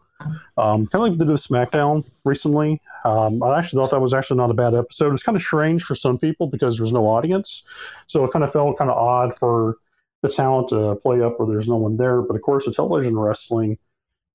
Um, 0.57 0.87
kind 0.87 0.95
of 0.95 1.01
like 1.01 1.13
we 1.13 1.19
did 1.19 1.29
SmackDown 1.29 2.05
recently. 2.25 2.81
Um, 3.05 3.43
I 3.43 3.59
actually 3.59 3.83
thought 3.83 3.91
that 3.91 4.01
was 4.01 4.15
actually 4.15 4.39
not 4.39 4.51
a 4.51 4.55
bad 4.55 4.75
episode. 4.75 5.09
It 5.09 5.13
was 5.13 5.23
kind 5.23 5.37
of 5.37 5.43
strange 5.43 5.83
for 5.83 5.95
some 5.95 6.19
people 6.19 6.47
because 6.47 6.77
there 6.77 6.85
was 6.85 6.93
no 6.93 7.07
audience, 7.07 7.63
so 8.07 8.25
it 8.25 8.33
kind 8.33 8.45
of 8.45 8.53
felt 8.53 8.79
kind 8.79 8.91
of 8.91 8.97
odd 8.97 9.35
for 9.35 9.77
the 10.23 10.31
talent 10.31 10.69
to 10.69 10.97
play 10.97 11.21
up 11.21 11.39
where 11.39 11.47
there's 11.47 11.69
no 11.69 11.77
one 11.77 11.97
there. 11.97 12.23
But 12.23 12.37
of 12.37 12.43
course, 12.43 12.65
with 12.65 12.77
television 12.77 13.19
wrestling, 13.19 13.77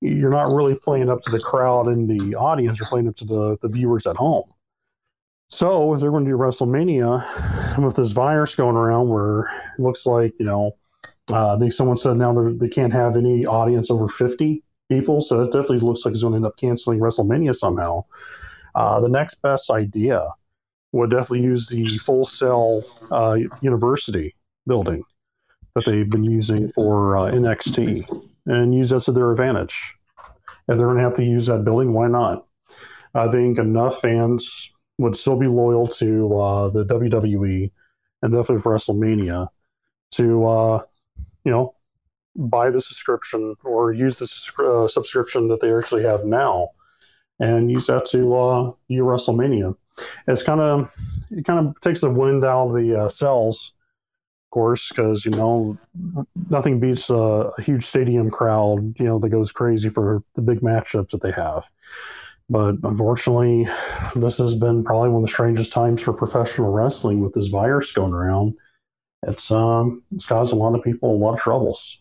you're 0.00 0.30
not 0.30 0.52
really 0.54 0.74
playing 0.74 1.10
up 1.10 1.22
to 1.22 1.30
the 1.30 1.40
crowd 1.40 1.88
in 1.88 2.06
the 2.06 2.36
audience. 2.36 2.78
You're 2.78 2.88
playing 2.88 3.08
up 3.08 3.16
to 3.16 3.24
the, 3.24 3.58
the 3.60 3.68
viewers 3.68 4.06
at 4.06 4.16
home. 4.16 4.44
So 5.50 5.94
if 5.94 6.00
they're 6.00 6.12
going 6.12 6.24
to 6.24 6.30
do 6.30 6.36
WrestleMania 6.36 7.84
with 7.84 7.96
this 7.96 8.12
virus 8.12 8.54
going 8.54 8.76
around, 8.76 9.08
where 9.08 9.42
it 9.42 9.82
looks 9.82 10.06
like 10.06 10.32
you 10.38 10.46
know, 10.46 10.76
uh, 11.30 11.56
I 11.56 11.58
think 11.58 11.72
someone 11.72 11.96
said 11.96 12.16
now 12.16 12.32
they 12.52 12.68
can't 12.68 12.92
have 12.92 13.16
any 13.16 13.44
audience 13.46 13.90
over 13.90 14.06
50 14.06 14.62
people. 14.88 15.20
So 15.20 15.38
that 15.38 15.52
definitely 15.52 15.80
looks 15.80 16.04
like 16.04 16.12
it's 16.12 16.22
going 16.22 16.32
to 16.32 16.36
end 16.36 16.46
up 16.46 16.56
canceling 16.56 17.00
WrestleMania 17.00 17.54
somehow. 17.54 18.04
Uh, 18.76 19.00
the 19.00 19.08
next 19.08 19.42
best 19.42 19.70
idea 19.70 20.28
would 20.92 21.10
definitely 21.10 21.42
use 21.42 21.66
the 21.66 21.98
Full 21.98 22.24
Sail 22.24 22.84
uh, 23.10 23.36
University 23.60 24.34
building 24.66 25.02
that 25.74 25.84
they've 25.84 26.10
been 26.10 26.24
using 26.24 26.68
for 26.72 27.16
uh, 27.16 27.32
NXT 27.32 28.28
and 28.46 28.74
use 28.74 28.90
that 28.90 29.02
to 29.02 29.12
their 29.12 29.32
advantage. 29.32 29.94
If 30.68 30.78
they're 30.78 30.86
going 30.86 30.98
to 30.98 31.02
have 31.02 31.14
to 31.14 31.24
use 31.24 31.46
that 31.46 31.64
building, 31.64 31.92
why 31.92 32.06
not? 32.06 32.46
I 33.14 33.28
think 33.30 33.58
enough 33.58 34.00
fans 34.00 34.70
would 35.00 35.16
still 35.16 35.36
be 35.36 35.46
loyal 35.46 35.86
to 35.86 36.38
uh, 36.38 36.68
the 36.68 36.84
WWE 36.84 37.70
and 38.22 38.32
definitely 38.32 38.60
for 38.60 38.74
WrestleMania 38.74 39.48
to, 40.12 40.46
uh, 40.46 40.82
you 41.44 41.50
know, 41.50 41.74
buy 42.36 42.70
the 42.70 42.82
subscription 42.82 43.56
or 43.64 43.92
use 43.92 44.18
the 44.18 44.62
uh, 44.62 44.86
subscription 44.88 45.48
that 45.48 45.60
they 45.60 45.74
actually 45.74 46.02
have 46.02 46.24
now 46.26 46.68
and 47.40 47.70
use 47.70 47.86
that 47.86 48.04
to 48.04 48.18
uh, 48.36 48.72
WrestleMania. 48.90 49.74
It's 50.28 50.42
kind 50.42 50.60
of 50.60 50.90
it 51.30 51.44
kind 51.46 51.66
of 51.66 51.80
takes 51.80 52.02
the 52.02 52.10
wind 52.10 52.44
out 52.44 52.68
of 52.68 52.74
the 52.74 53.02
uh, 53.02 53.08
sails, 53.08 53.72
of 54.46 54.50
course, 54.50 54.88
because 54.90 55.24
you 55.24 55.30
know 55.32 55.78
nothing 56.50 56.78
beats 56.78 57.08
a 57.08 57.52
huge 57.58 57.86
stadium 57.86 58.30
crowd, 58.30 58.94
you 58.98 59.06
know, 59.06 59.18
that 59.18 59.30
goes 59.30 59.50
crazy 59.50 59.88
for 59.88 60.22
the 60.34 60.42
big 60.42 60.60
matchups 60.60 61.10
that 61.10 61.22
they 61.22 61.32
have. 61.32 61.70
But 62.50 62.76
unfortunately, 62.82 63.68
this 64.16 64.38
has 64.38 64.56
been 64.56 64.82
probably 64.82 65.08
one 65.08 65.22
of 65.22 65.28
the 65.28 65.32
strangest 65.32 65.72
times 65.72 66.02
for 66.02 66.12
professional 66.12 66.72
wrestling 66.72 67.20
with 67.20 67.32
this 67.32 67.46
virus 67.46 67.92
going 67.92 68.12
around. 68.12 68.54
It's 69.26 69.50
um 69.50 70.02
it's 70.12 70.26
caused 70.26 70.52
a 70.52 70.56
lot 70.56 70.74
of 70.74 70.82
people 70.82 71.14
a 71.14 71.16
lot 71.16 71.34
of 71.34 71.40
troubles. 71.40 71.98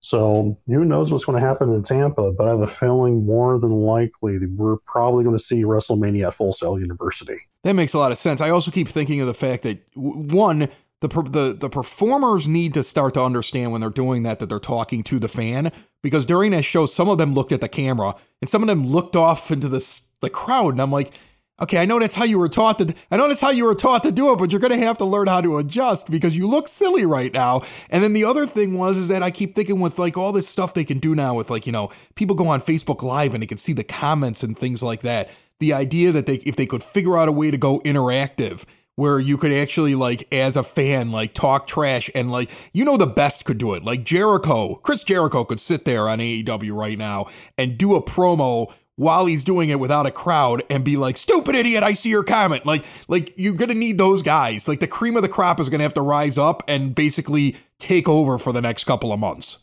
So 0.00 0.58
who 0.66 0.84
knows 0.84 1.10
what's 1.10 1.24
going 1.24 1.40
to 1.40 1.46
happen 1.46 1.72
in 1.72 1.82
Tampa? 1.82 2.30
But 2.30 2.46
I 2.46 2.50
have 2.50 2.60
a 2.60 2.66
feeling 2.66 3.24
more 3.24 3.58
than 3.58 3.72
likely 3.72 4.38
we're 4.46 4.76
probably 4.86 5.24
going 5.24 5.36
to 5.36 5.42
see 5.42 5.64
WrestleMania 5.64 6.28
at 6.28 6.34
Full 6.34 6.52
Sail 6.52 6.78
University. 6.78 7.38
That 7.62 7.72
makes 7.72 7.94
a 7.94 7.98
lot 7.98 8.12
of 8.12 8.18
sense. 8.18 8.40
I 8.40 8.50
also 8.50 8.70
keep 8.70 8.88
thinking 8.88 9.20
of 9.20 9.26
the 9.26 9.34
fact 9.34 9.62
that 9.62 9.80
one, 9.94 10.68
the 11.00 11.08
the 11.08 11.56
the 11.58 11.68
performers 11.68 12.48
need 12.48 12.74
to 12.74 12.82
start 12.82 13.14
to 13.14 13.22
understand 13.22 13.72
when 13.72 13.80
they're 13.80 13.90
doing 13.90 14.22
that 14.22 14.38
that 14.38 14.48
they're 14.48 14.58
talking 14.58 15.02
to 15.04 15.18
the 15.18 15.28
fan 15.28 15.70
because 16.02 16.24
during 16.24 16.52
that 16.52 16.64
show, 16.64 16.86
some 16.86 17.08
of 17.08 17.18
them 17.18 17.34
looked 17.34 17.52
at 17.52 17.60
the 17.60 17.68
camera 17.68 18.14
and 18.40 18.48
some 18.48 18.62
of 18.62 18.68
them 18.68 18.86
looked 18.86 19.16
off 19.16 19.50
into 19.50 19.68
the 19.68 20.00
the 20.20 20.30
crowd, 20.30 20.70
and 20.70 20.80
I'm 20.80 20.92
like. 20.92 21.12
Okay, 21.58 21.78
I 21.78 21.86
know 21.86 21.98
that's 21.98 22.14
how 22.14 22.26
you 22.26 22.38
were 22.38 22.50
taught 22.50 22.78
to. 22.80 22.94
I 23.10 23.16
know 23.16 23.28
that's 23.28 23.40
how 23.40 23.48
you 23.48 23.64
were 23.64 23.74
taught 23.74 24.02
to 24.02 24.12
do 24.12 24.30
it, 24.30 24.36
but 24.36 24.52
you're 24.52 24.60
going 24.60 24.78
to 24.78 24.86
have 24.86 24.98
to 24.98 25.06
learn 25.06 25.26
how 25.26 25.40
to 25.40 25.56
adjust 25.56 26.10
because 26.10 26.36
you 26.36 26.46
look 26.46 26.68
silly 26.68 27.06
right 27.06 27.32
now. 27.32 27.62
And 27.88 28.04
then 28.04 28.12
the 28.12 28.24
other 28.24 28.46
thing 28.46 28.76
was 28.76 28.98
is 28.98 29.08
that 29.08 29.22
I 29.22 29.30
keep 29.30 29.54
thinking 29.54 29.80
with 29.80 29.98
like 29.98 30.18
all 30.18 30.32
this 30.32 30.46
stuff 30.46 30.74
they 30.74 30.84
can 30.84 30.98
do 30.98 31.14
now 31.14 31.32
with 31.32 31.48
like 31.48 31.64
you 31.64 31.72
know 31.72 31.90
people 32.14 32.36
go 32.36 32.48
on 32.48 32.60
Facebook 32.60 33.02
Live 33.02 33.32
and 33.32 33.42
they 33.42 33.46
can 33.46 33.56
see 33.56 33.72
the 33.72 33.84
comments 33.84 34.42
and 34.42 34.54
things 34.54 34.82
like 34.82 35.00
that. 35.00 35.30
The 35.58 35.72
idea 35.72 36.12
that 36.12 36.26
they 36.26 36.34
if 36.44 36.56
they 36.56 36.66
could 36.66 36.82
figure 36.82 37.16
out 37.16 37.26
a 37.26 37.32
way 37.32 37.50
to 37.50 37.56
go 37.56 37.80
interactive 37.86 38.66
where 38.96 39.18
you 39.18 39.36
could 39.36 39.52
actually 39.52 39.94
like 39.94 40.26
as 40.32 40.56
a 40.56 40.62
fan 40.62 41.12
like 41.12 41.34
talk 41.34 41.66
trash 41.66 42.10
and 42.14 42.32
like 42.32 42.50
you 42.72 42.84
know 42.84 42.96
the 42.96 43.06
best 43.06 43.44
could 43.44 43.58
do 43.58 43.74
it. 43.74 43.84
Like 43.84 44.04
Jericho 44.04 44.76
Chris 44.76 45.04
Jericho 45.04 45.44
could 45.44 45.60
sit 45.60 45.84
there 45.84 46.08
on 46.08 46.18
AEW 46.18 46.74
right 46.74 46.98
now 46.98 47.26
and 47.56 47.78
do 47.78 47.94
a 47.94 48.02
promo 48.02 48.72
while 48.96 49.26
he's 49.26 49.44
doing 49.44 49.68
it 49.68 49.78
without 49.78 50.06
a 50.06 50.10
crowd 50.10 50.62
and 50.70 50.82
be 50.82 50.96
like 50.96 51.16
stupid 51.16 51.54
idiot 51.54 51.82
I 51.82 51.92
see 51.92 52.10
your 52.10 52.24
comment. 52.24 52.66
Like 52.66 52.84
like 53.08 53.32
you're 53.36 53.54
to 53.54 53.74
need 53.74 53.98
those 53.98 54.22
guys. 54.22 54.66
Like 54.66 54.80
the 54.80 54.88
cream 54.88 55.16
of 55.16 55.22
the 55.22 55.28
crop 55.28 55.60
is 55.60 55.68
to 55.68 55.78
have 55.78 55.94
to 55.94 56.02
rise 56.02 56.38
up 56.38 56.62
and 56.66 56.94
basically 56.94 57.56
take 57.78 58.08
over 58.08 58.38
for 58.38 58.52
the 58.52 58.62
next 58.62 58.84
couple 58.84 59.12
of 59.12 59.20
months. 59.20 59.58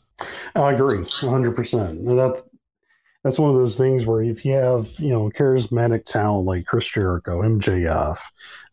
I 0.55 0.71
agree, 0.71 0.99
100%. 0.99 2.05
That 2.05 2.43
that's 3.23 3.39
one 3.39 3.49
of 3.49 3.55
those 3.55 3.77
things 3.77 4.05
where 4.05 4.21
if 4.21 4.43
you 4.45 4.53
have 4.53 4.89
you 4.99 5.09
know 5.09 5.29
charismatic 5.29 6.05
talent 6.05 6.45
like 6.45 6.65
Chris 6.65 6.87
Jericho, 6.87 7.41
MJF, 7.41 8.17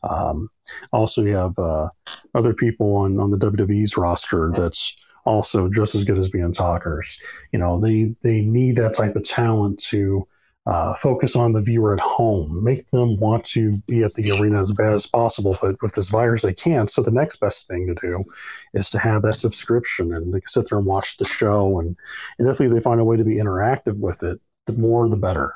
um, 0.02 0.48
also 0.92 1.22
you 1.22 1.36
have 1.36 1.58
uh, 1.58 1.88
other 2.34 2.52
people 2.52 2.96
on 2.96 3.18
on 3.20 3.30
the 3.30 3.38
WWE's 3.38 3.96
roster 3.96 4.52
that's 4.54 4.94
also 5.24 5.68
just 5.68 5.94
as 5.94 6.04
good 6.04 6.18
as 6.18 6.28
being 6.28 6.52
talkers. 6.52 7.18
You 7.52 7.58
know, 7.58 7.80
they 7.80 8.14
they 8.22 8.40
need 8.40 8.76
that 8.76 8.94
type 8.94 9.16
of 9.16 9.24
talent 9.24 9.78
to 9.84 10.26
uh, 10.70 10.94
focus 10.94 11.34
on 11.34 11.52
the 11.52 11.60
viewer 11.60 11.94
at 11.94 12.00
home, 12.00 12.62
make 12.62 12.88
them 12.90 13.18
want 13.18 13.44
to 13.44 13.76
be 13.88 14.04
at 14.04 14.14
the 14.14 14.30
arena 14.30 14.62
as 14.62 14.70
bad 14.70 14.92
as 14.92 15.04
possible. 15.04 15.58
But 15.60 15.82
with 15.82 15.96
this 15.96 16.08
virus, 16.08 16.42
they 16.42 16.54
can't. 16.54 16.88
So 16.88 17.02
the 17.02 17.10
next 17.10 17.40
best 17.40 17.66
thing 17.66 17.88
to 17.88 17.94
do 18.00 18.24
is 18.72 18.88
to 18.90 18.98
have 19.00 19.22
that 19.22 19.34
subscription 19.34 20.14
and 20.14 20.32
they 20.32 20.40
can 20.40 20.48
sit 20.48 20.68
there 20.70 20.78
and 20.78 20.86
watch 20.86 21.16
the 21.16 21.24
show. 21.24 21.80
And, 21.80 21.96
and 22.38 22.46
definitely, 22.46 22.76
they 22.78 22.82
find 22.82 23.00
a 23.00 23.04
way 23.04 23.16
to 23.16 23.24
be 23.24 23.34
interactive 23.34 23.98
with 23.98 24.22
it, 24.22 24.40
the 24.66 24.72
more 24.74 25.08
the 25.08 25.16
better. 25.16 25.52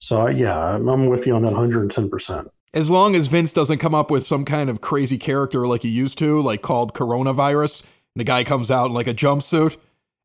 So 0.00 0.26
yeah, 0.26 0.58
I'm 0.58 0.88
I'm 0.88 1.06
with 1.06 1.26
you 1.26 1.34
on 1.34 1.42
that 1.42 1.52
110. 1.52 2.10
percent 2.10 2.50
as 2.74 2.90
long 2.90 3.14
as 3.14 3.28
Vince 3.28 3.52
doesn't 3.52 3.78
come 3.78 3.94
up 3.94 4.10
with 4.10 4.26
some 4.26 4.44
kind 4.44 4.68
of 4.68 4.80
crazy 4.80 5.16
character 5.16 5.66
like 5.66 5.82
he 5.82 5.88
used 5.88 6.18
to, 6.18 6.40
like 6.42 6.60
called 6.60 6.92
coronavirus, 6.92 7.82
and 7.82 8.20
the 8.20 8.24
guy 8.24 8.44
comes 8.44 8.70
out 8.70 8.86
in 8.86 8.92
like 8.92 9.06
a 9.06 9.14
jumpsuit 9.14 9.78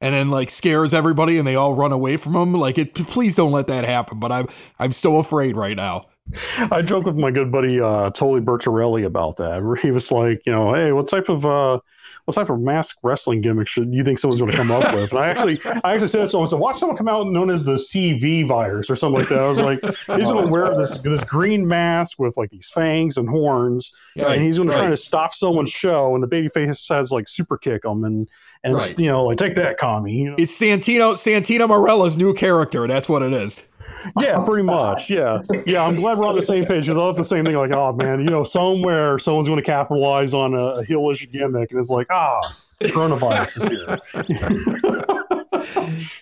and 0.04 0.14
then 0.14 0.30
like 0.30 0.50
scares 0.50 0.94
everybody 0.94 1.38
and 1.38 1.48
they 1.48 1.56
all 1.56 1.74
run 1.74 1.94
away 1.94 2.18
from 2.18 2.36
him. 2.36 2.54
Like 2.54 2.78
it 2.78 2.94
please 2.94 3.36
don't 3.36 3.54
let 3.54 3.68
that 3.68 3.86
happen. 3.86 4.20
But 4.20 4.34
I'm 4.34 4.48
I'm 4.78 4.92
so 4.92 5.18
afraid 5.18 5.56
right 5.56 5.78
now. 5.78 6.08
I 6.72 6.82
joke 6.82 7.06
with 7.06 7.16
my 7.16 7.32
good 7.32 7.52
buddy 7.52 7.80
uh, 7.80 8.10
Tolly 8.10 8.42
Bertarelli 8.42 9.06
about 9.06 9.38
that. 9.38 9.64
Where 9.64 9.78
he 9.78 9.92
was 9.92 10.12
like, 10.12 10.42
you 10.46 10.52
know, 10.52 10.74
hey, 10.74 10.92
what 10.92 11.08
type 11.08 11.30
of 11.30 11.46
uh, 11.46 11.80
what 12.26 12.36
type 12.36 12.50
of 12.50 12.60
mask 12.60 12.98
wrestling 13.04 13.42
gimmick 13.42 13.68
should 13.68 13.94
you 13.94 14.04
think 14.04 14.18
someone's 14.18 14.40
going 14.40 14.52
to 14.52 14.58
come 14.58 14.72
up 14.72 14.94
with? 14.94 15.12
And 15.12 15.20
I 15.20 15.28
actually, 15.28 15.60
I 15.84 15.94
actually 15.94 16.08
said 16.08 16.22
to 16.24 16.30
someone, 16.30 16.48
"So 16.48 16.58
watch 16.58 16.80
someone 16.80 16.98
come 16.98 17.08
out 17.10 17.28
known 17.28 17.50
as 17.50 17.66
the 17.66 17.74
CV 17.74 18.48
virus 18.48 18.90
or 18.90 18.96
something 18.96 19.20
like 19.22 19.30
that." 19.30 19.40
I 19.40 19.48
was 19.48 19.62
like, 19.62 19.80
he's 19.84 20.06
going 20.28 20.46
to 20.46 20.52
wear 20.52 20.76
this 20.78 20.98
this 21.00 21.24
green 21.24 21.68
mask 21.68 22.20
with 22.20 22.38
like 22.38 22.50
these 22.50 22.70
fangs 22.70 23.18
and 23.18 23.28
horns, 23.30 23.92
Right, 24.18 24.36
and 24.38 24.44
he's 24.44 24.58
going 24.58 24.70
to 24.70 24.76
try 24.76 24.88
to 24.88 24.98
stop 24.98 25.34
someone's 25.34 25.72
show, 25.72 26.14
and 26.14 26.24
the 26.24 26.28
baby 26.28 26.48
face 26.48 26.88
has 26.90 27.12
like 27.12 27.28
super 27.28 27.58
kick 27.58 27.84
him, 27.86 28.04
and 28.04 28.30
and 28.64 28.76
Right. 28.76 28.98
you 28.98 29.08
know, 29.08 29.26
like 29.26 29.38
take 29.38 29.56
that, 29.56 29.78
commie. 29.78 30.14
You 30.14 30.30
know? 30.30 30.36
It's 30.38 30.58
Santino 30.58 31.14
Santino 31.16 31.68
Marella's 31.68 32.16
new 32.16 32.34
character. 32.34 32.88
That's 32.88 33.10
what 33.10 33.22
it 33.22 33.34
is. 33.34 33.68
Yeah, 34.20 34.44
pretty 34.46 34.64
much. 34.64 35.10
Yeah, 35.10 35.42
yeah. 35.66 35.86
I'm 35.86 35.96
glad 35.96 36.18
we're 36.18 36.28
on 36.28 36.36
the 36.36 36.44
same 36.44 36.66
page. 36.66 36.86
Because 36.86 36.98
I 36.98 37.00
thought 37.00 37.18
the 37.18 37.24
same 37.24 37.46
thing. 37.46 37.56
Like, 37.56 37.76
oh 37.76 37.94
man, 37.94 38.20
you 38.20 38.26
know, 38.26 38.44
somewhere 38.44 39.20
someone's 39.20 39.48
going 39.48 39.60
to 39.60 39.66
capitalize 39.66 40.34
on 40.34 40.54
a, 40.54 40.66
a 40.66 40.86
heelish 40.86 41.30
gimmick, 41.32 41.72
and 41.72 41.80
it's 41.80 41.90
like, 41.90 42.08
ah, 42.10 42.42
coronavirus 42.82 43.58
is 43.58 43.70
here. 43.70 44.00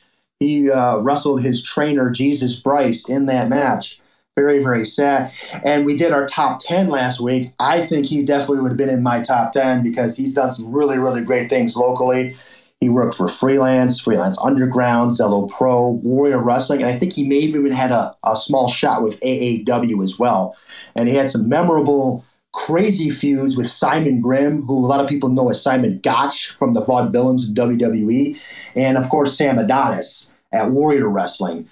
he 0.44 0.70
uh, 0.70 0.98
wrestled 0.98 1.42
his 1.42 1.62
trainer 1.62 2.11
Jesus 2.11 2.57
Bryce 2.57 3.09
in 3.09 3.26
that 3.26 3.48
match. 3.48 4.00
Very, 4.37 4.62
very 4.62 4.85
sad. 4.85 5.33
And 5.64 5.87
we 5.87 5.96
did 5.96 6.12
our 6.12 6.26
top 6.26 6.61
10 6.61 6.88
last 6.88 7.20
week. 7.20 7.52
I 7.61 7.80
think 7.80 8.07
he 8.07 8.22
definitely 8.24 8.61
would 8.61 8.72
have 8.72 8.76
been 8.76 8.88
in 8.88 9.02
my 9.02 9.20
top 9.20 9.52
10 9.52 9.83
because 9.83 10.16
he's 10.16 10.35
done 10.35 10.50
some 10.50 10.72
really, 10.72 10.98
really 10.98 11.22
great 11.22 11.48
things 11.48 11.76
locally. 11.76 12.37
He 12.80 12.88
worked 12.88 13.14
for 13.14 13.28
Freelance, 13.28 14.00
Freelance 14.00 14.37
Underground, 14.42 15.12
Zelo 15.12 15.48
Pro, 15.48 15.90
Warrior 15.90 16.38
Wrestling, 16.38 16.83
and 16.83 16.90
I 16.90 16.98
think 16.98 17.12
he 17.12 17.22
may 17.22 17.46
have 17.46 17.57
even 17.57 17.72
had 17.72 17.92
a, 17.92 18.14
a 18.24 18.37
small 18.37 18.68
shot 18.68 19.02
with 19.02 19.20
AAW 19.20 20.02
as 20.02 20.18
well. 20.18 20.57
And 20.96 21.09
he 21.09 21.14
had 21.14 21.30
some 21.30 21.48
memorable, 21.48 22.24
crazy 22.52 23.11
feuds 23.11 23.57
with 23.57 23.70
Simon 23.70 24.20
Grimm, 24.20 24.62
who 24.66 24.76
a 24.76 24.87
lot 24.87 25.00
of 25.00 25.09
people 25.09 25.28
know 25.30 25.48
as 25.48 25.62
Simon 25.62 26.00
Gotch 26.02 26.50
from 26.59 26.74
the 26.74 26.83
Vaudevillains 26.83 27.48
of 27.48 27.54
WWE, 27.54 28.37
and 28.74 28.98
of 28.98 29.09
course 29.09 29.38
Sam 29.38 29.59
Adonis 29.59 30.30
at 30.54 30.70
Warrior 30.70 31.08
Wrestling. 31.08 31.68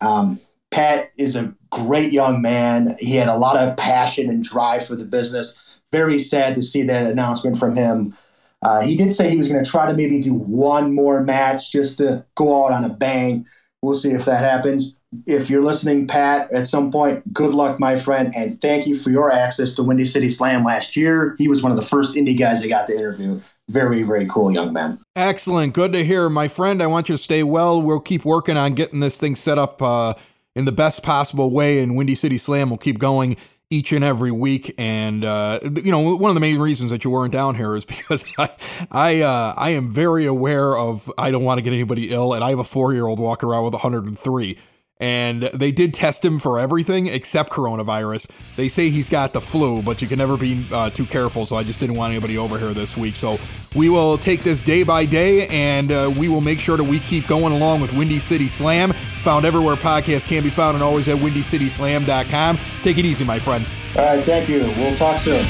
Um, 0.00 0.38
Pat 0.70 1.10
is 1.16 1.36
a 1.36 1.54
great 1.70 2.12
young 2.12 2.42
man. 2.42 2.96
He 2.98 3.16
had 3.16 3.28
a 3.28 3.36
lot 3.36 3.56
of 3.56 3.76
passion 3.76 4.28
and 4.28 4.44
drive 4.44 4.86
for 4.86 4.94
the 4.94 5.04
business. 5.04 5.54
Very 5.90 6.18
sad 6.18 6.54
to 6.56 6.62
see 6.62 6.82
that 6.82 7.10
announcement 7.10 7.56
from 7.58 7.74
him. 7.74 8.16
Uh, 8.62 8.80
he 8.80 8.96
did 8.96 9.12
say 9.12 9.30
he 9.30 9.36
was 9.36 9.48
going 9.48 9.62
to 9.62 9.70
try 9.70 9.86
to 9.86 9.94
maybe 9.94 10.20
do 10.20 10.34
one 10.34 10.94
more 10.94 11.22
match 11.22 11.72
just 11.72 11.98
to 11.98 12.24
go 12.34 12.64
out 12.64 12.72
on 12.72 12.84
a 12.84 12.88
bang. 12.88 13.46
We'll 13.82 13.94
see 13.94 14.10
if 14.10 14.24
that 14.24 14.40
happens. 14.40 14.94
If 15.26 15.48
you're 15.48 15.62
listening, 15.62 16.06
Pat, 16.06 16.52
at 16.52 16.66
some 16.66 16.90
point, 16.90 17.32
good 17.32 17.54
luck, 17.54 17.78
my 17.78 17.96
friend, 17.96 18.34
and 18.36 18.60
thank 18.60 18.86
you 18.86 18.96
for 18.96 19.10
your 19.10 19.30
access 19.30 19.72
to 19.74 19.82
Windy 19.82 20.04
City 20.04 20.28
Slam 20.28 20.64
last 20.64 20.96
year. 20.96 21.36
He 21.38 21.48
was 21.48 21.62
one 21.62 21.70
of 21.70 21.78
the 21.78 21.84
first 21.84 22.14
indie 22.14 22.38
guys 22.38 22.62
I 22.62 22.68
got 22.68 22.86
to 22.88 22.96
interview 22.96 23.40
very, 23.68 24.02
very 24.02 24.26
cool 24.26 24.52
young 24.52 24.72
man. 24.72 24.98
Excellent. 25.14 25.74
Good 25.74 25.92
to 25.92 26.04
hear. 26.04 26.28
My 26.28 26.48
friend, 26.48 26.82
I 26.82 26.86
want 26.86 27.08
you 27.08 27.16
to 27.16 27.22
stay 27.22 27.42
well. 27.42 27.80
We'll 27.80 28.00
keep 28.00 28.24
working 28.24 28.56
on 28.56 28.74
getting 28.74 29.00
this 29.00 29.18
thing 29.18 29.34
set 29.34 29.58
up 29.58 29.82
uh, 29.82 30.14
in 30.54 30.64
the 30.64 30.72
best 30.72 31.02
possible 31.02 31.50
way, 31.50 31.80
and 31.80 31.96
Windy 31.96 32.14
City 32.14 32.38
Slam 32.38 32.70
will 32.70 32.78
keep 32.78 32.98
going 32.98 33.36
each 33.68 33.90
and 33.92 34.04
every 34.04 34.30
week. 34.30 34.72
And 34.78 35.24
uh, 35.24 35.60
you 35.62 35.90
know, 35.90 36.16
one 36.16 36.30
of 36.30 36.34
the 36.34 36.40
main 36.40 36.58
reasons 36.58 36.90
that 36.92 37.04
you 37.04 37.10
weren't 37.10 37.32
down 37.32 37.56
here 37.56 37.74
is 37.74 37.84
because 37.86 38.24
I, 38.38 38.50
I, 38.90 39.20
uh, 39.22 39.54
I 39.56 39.70
am 39.70 39.92
very 39.92 40.26
aware 40.26 40.76
of 40.76 41.10
I 41.18 41.30
don't 41.30 41.44
want 41.44 41.58
to 41.58 41.62
get 41.62 41.72
anybody 41.72 42.10
ill, 42.10 42.34
and 42.34 42.44
I 42.44 42.50
have 42.50 42.58
a 42.58 42.64
four 42.64 42.92
year 42.92 43.06
old 43.06 43.18
walking 43.18 43.48
around 43.48 43.64
with 43.64 43.74
103 43.74 44.58
and 44.98 45.42
they 45.42 45.72
did 45.72 45.92
test 45.92 46.24
him 46.24 46.38
for 46.38 46.58
everything 46.58 47.06
except 47.06 47.52
coronavirus. 47.52 48.28
They 48.56 48.68
say 48.68 48.88
he's 48.88 49.08
got 49.08 49.32
the 49.32 49.40
flu, 49.40 49.82
but 49.82 50.00
you 50.00 50.08
can 50.08 50.18
never 50.18 50.36
be 50.36 50.64
uh, 50.72 50.90
too 50.90 51.04
careful. 51.04 51.44
So 51.46 51.56
I 51.56 51.62
just 51.62 51.80
didn't 51.80 51.96
want 51.96 52.12
anybody 52.12 52.38
over 52.38 52.58
here 52.58 52.72
this 52.72 52.96
week. 52.96 53.16
So 53.16 53.38
we 53.74 53.88
will 53.88 54.16
take 54.16 54.42
this 54.42 54.60
day 54.60 54.82
by 54.82 55.04
day, 55.04 55.48
and 55.48 55.92
uh, 55.92 56.12
we 56.18 56.28
will 56.28 56.40
make 56.40 56.60
sure 56.60 56.76
that 56.76 56.84
we 56.84 56.98
keep 57.00 57.26
going 57.26 57.52
along 57.52 57.80
with 57.80 57.92
Windy 57.92 58.18
City 58.18 58.48
Slam. 58.48 58.92
Found 59.22 59.44
everywhere 59.44 59.76
podcasts 59.76 60.26
can 60.26 60.42
be 60.42 60.50
found, 60.50 60.74
and 60.76 60.82
always 60.82 61.08
at 61.08 61.18
WindyCitySlam.com. 61.18 62.58
Take 62.82 62.98
it 62.98 63.04
easy, 63.04 63.24
my 63.24 63.38
friend. 63.38 63.66
All 63.96 64.04
right, 64.04 64.24
thank 64.24 64.48
you. 64.48 64.60
We'll 64.76 64.96
talk 64.96 65.18
soon. 65.18 65.44